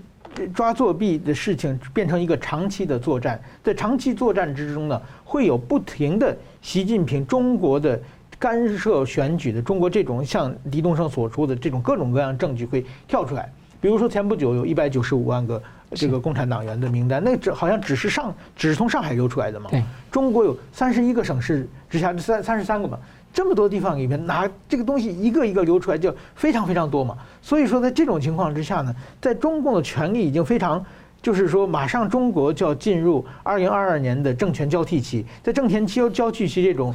[0.55, 3.41] 抓作弊的事情，变成一个长期的作战。
[3.65, 7.99] 在长期作战之中呢，会有不停的习近平中国的
[8.39, 13.51] 干涉选举的中国这种像狄东升所说的这种各种各样证据会跳出来。
[13.87, 15.62] 比如说，前不久有一百九十五万个。
[15.93, 19.70] 这个共产党员的名单，那只好像只是上，只是从上海流出来的嘛。
[19.70, 19.80] 对，
[20.11, 22.99] 中国有三十一个省市直辖三三十三个嘛，
[23.32, 27.16] 这么多地方里面拿这个东西一个一个流出来，就非常非常多嘛。
[27.41, 30.84] 所以说，在这种情况之下呢，在中共的权力已经非常，
[31.22, 36.93] 就是说，马上中国就要进入二零二二年的政权交替期，在政权交交替期这种。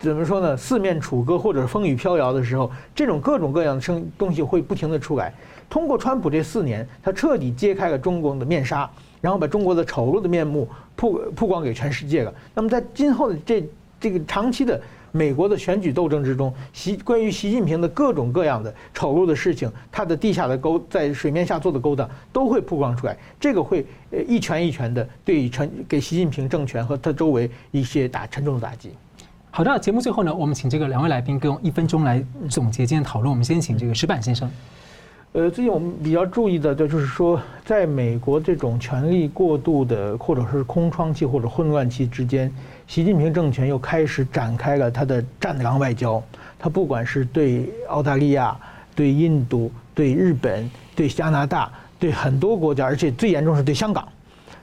[0.00, 0.56] 怎么说呢？
[0.56, 5.34] 四面楚歌或者风雨飘摇的时候，这种各种各样的声东西会不停的出来。
[5.70, 8.90] 通过川普这四年，他彻底揭开了中国的面纱，
[9.20, 12.34] 然后把中国的丑陋的面目曝曝光给全世界了。
[12.52, 13.64] 那么在今后的这
[14.00, 14.80] 这个长期的
[15.12, 23.16] 美国的选举斗争之中，习关于习近平的各种各样的丑陋的事情，他的地下的勾在水面下做的勾当都会曝光出来。
[23.38, 28.90] 这个会呃一拳一拳的对陈给习近平政权和他周围一些打沉重的打击。
[29.52, 33.30] 好的，节目最后呢，我们请这个两位来宾跟用一分钟来总结今天讨论。
[33.30, 34.50] 我们先请这个石板先生。
[35.32, 42.52] 呃，最近我们比较注意的，就是说，在美国这种权力过度的，或者是空窗期或者混乱期之间，
[42.88, 46.20] 习近平政权又开始展开了他的战狼外交。
[46.58, 48.56] 他不管是对澳大利亚、
[48.92, 54.08] 对印度、对日本、对加拿大、对很多国家，而且最严重是对香港。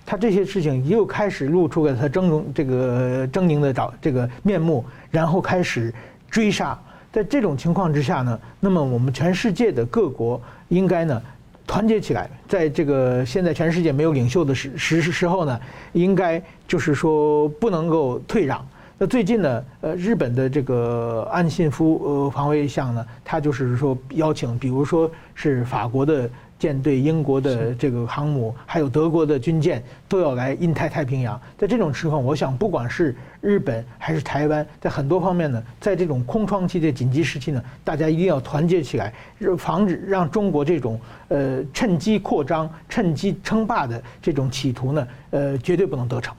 [0.05, 5.93] 他这些事情又开始露出了他狰狞这个狰狞的找这个面目，然后开始
[6.30, 6.78] 追杀。
[7.18, 11.20] 在这种情况之下呢，那么我们全世界的各国应该呢
[11.65, 15.59] 团结起来，在这个现在全世界没有领袖的时时时候呢，
[15.93, 18.63] 应该就是说不能够退让。
[18.99, 26.30] 那最近呢，呃，日本的这个岸信夫呃防卫相呢，他就是说邀请，比如说是法国的。
[26.60, 31.39] 舰队、英国的这个航母，还有德国的军舰都要来印太太平洋。
[31.58, 39.14] 在这种情况，我想不管是日本还是台湾，在很多方面呢，在这种空窗期的紧急时期呢，大家一定要团结起来，
[39.58, 46.36] 防止让中国这种呃趁机扩张、趁机称霸的这种企图呢，呃，绝对不能得逞。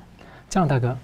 [0.50, 0.96] 这样，大哥，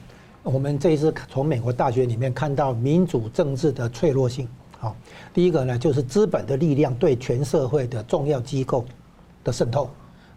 [0.43, 4.49] 我们这一次从美国大学里面看到民主政治的脆弱性。
[4.81, 4.97] 好，
[5.33, 8.85] 第一个呢，就是资本的力量对全社会的重要机构。
[9.45, 9.88] 的渗透，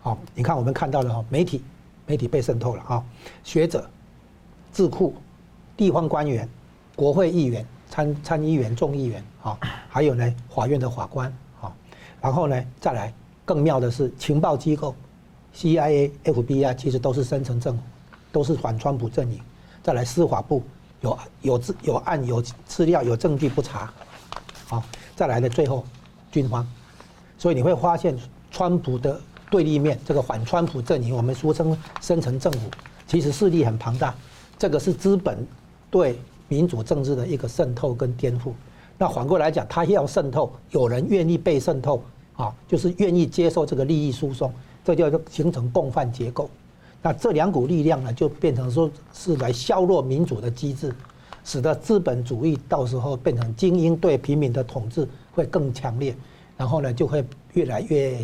[0.01, 1.63] 好，你看我们看到了媒体，
[2.05, 3.03] 媒体被渗透了啊，
[3.43, 3.89] 学者、
[4.73, 5.15] 智库、
[5.77, 6.47] 地方官员、
[6.93, 9.57] 国会议员、参参议员、众议员啊，
[9.89, 11.73] 还有呢法院的法官啊，
[12.21, 13.13] 然后呢再来
[13.45, 14.93] 更妙的是情报机构
[15.55, 17.83] ，CIA、FBI 其实都是深层政府，
[18.31, 19.39] 都是反川普阵营。
[19.81, 20.61] 再来司法部
[20.99, 23.89] 有有资有案有资料有证据不查，
[24.67, 24.83] 好，
[25.15, 25.85] 再来呢最后
[26.29, 26.67] 军方，
[27.37, 28.17] 所以你会发现。
[28.57, 32.71] 川普的对立面，这个反川普阵营，我们俗称深层政府，
[33.05, 34.15] 其实势力很庞大。
[34.57, 35.45] 这个是资本
[35.91, 38.51] 对民主政治的一个渗透跟颠覆。
[38.97, 42.01] 那反过来讲，他要渗透，有人愿意被渗透
[42.35, 44.51] 啊，就是愿意接受这个利益输送，
[44.83, 46.49] 这叫做形成共犯结构。
[46.99, 50.91] 那这两股力量呢，就变成说是来削弱民主的机制，
[51.43, 56.15] 使得资本主义到时候变成精英对平民的统治会更强烈，
[56.57, 58.19] 然后呢，就会越来越。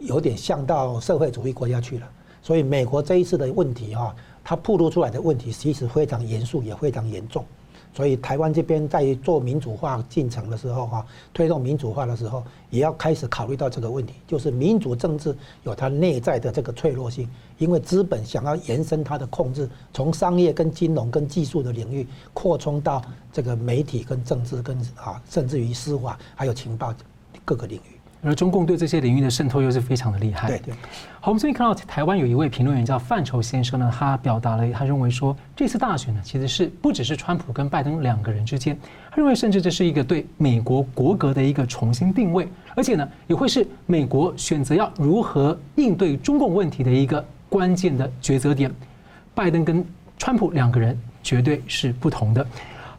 [0.00, 2.08] 有点像到社会主义国家去了，
[2.42, 7.44] 所以美国这一次的问题哈，它暴露出来的问题其实非常严肃，也非常严重。
[7.92, 17.28] 所以台湾这边在做民主化进程的时候，哈，推动民主化的时候，也要开始考虑到这个问题，就是民主政治有它内在的这个脆弱性，
[17.58, 26.94] 因为资本想要延伸它的控制，从商业跟金融跟技术的领域扩充到这个媒体跟政治跟啊，甚至于司法还有情报
[27.44, 27.99] 各个领域。
[28.22, 30.48] 而中共对这些领域的渗透又是非常的厉害。
[30.48, 30.74] 对对。
[31.20, 38.78] 好，我们最近看到台湾有一位评论员叫范畴先生呢，他表达了他认为说，这次大选呢其实是不只是川普跟拜登两个人之间，
[39.10, 48.70] 他认为甚至这是一个对美国国格的一个重新定位，而且呢也会是美国选择要如何应对中共问题的一个关键的抉择点。
[49.34, 49.84] 拜登跟
[50.18, 52.46] 川普两个人绝对是不同的。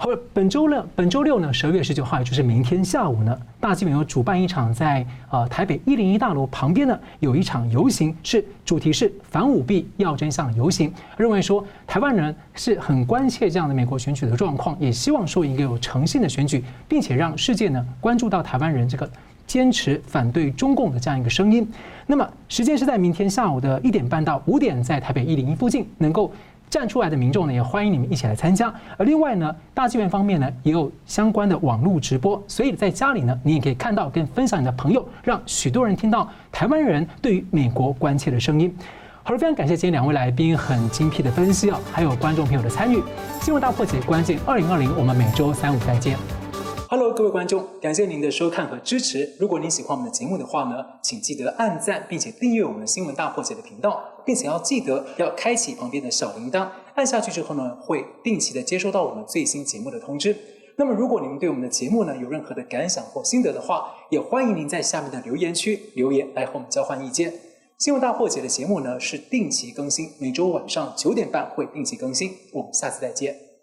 [0.01, 19.07] 好，本周六，本周六呢，十二月十九号，也就是明天下午呢，大纪元有主办一场在呃台北一零一大楼旁边呢，有一场游行，是主题是反舞弊要真相游行，认为说台湾人是很关切这样的美国选举的状况，也希望说一个有诚信的选举，并且让世界呢关注到台湾人这个
[19.45, 21.71] 坚持反对中共的这样一个声音。
[22.07, 26.33] 那么时间是在明天下午的一点半到五点，在台北一零一附近能够。
[26.71, 28.73] 站出来的民众呢，也欢迎你们一起来参加。
[28.97, 38.73] 而另外呢，大纪元方面呢，也有相关的网络直播，所以在家里呢，你也可以看到跟分享你的朋友，让许多人听到台湾人对于美国关切的声音。
[39.21, 43.03] 好了，非常感谢今天两位来宾很精辟的分析啊，还有观众朋友的参与。
[43.41, 46.40] 新闻大破解关键二零二零，我们每周三五再见。
[46.93, 49.33] Hello，各位观众，感谢您的收看和支持。
[49.39, 54.03] 如果您喜欢我们的节目的话呢，请记得按赞，并且订阅我们新闻大破解的频道。
[54.25, 60.35] 并且要记得要开启旁边的小铃铛，按下去之后呢，会定期的接收到我们最新节目的通知。
[60.75, 67.33] 那么，如果您对我们的节目呢有任何的感想或心得的话，也欢迎您在下面的留言区留言来和我们交换意见。
[67.77, 72.35] 新闻大破解的节目呢是定期更新，每周晚上九点半会定期更新。
[72.51, 73.50] 我们下次再见。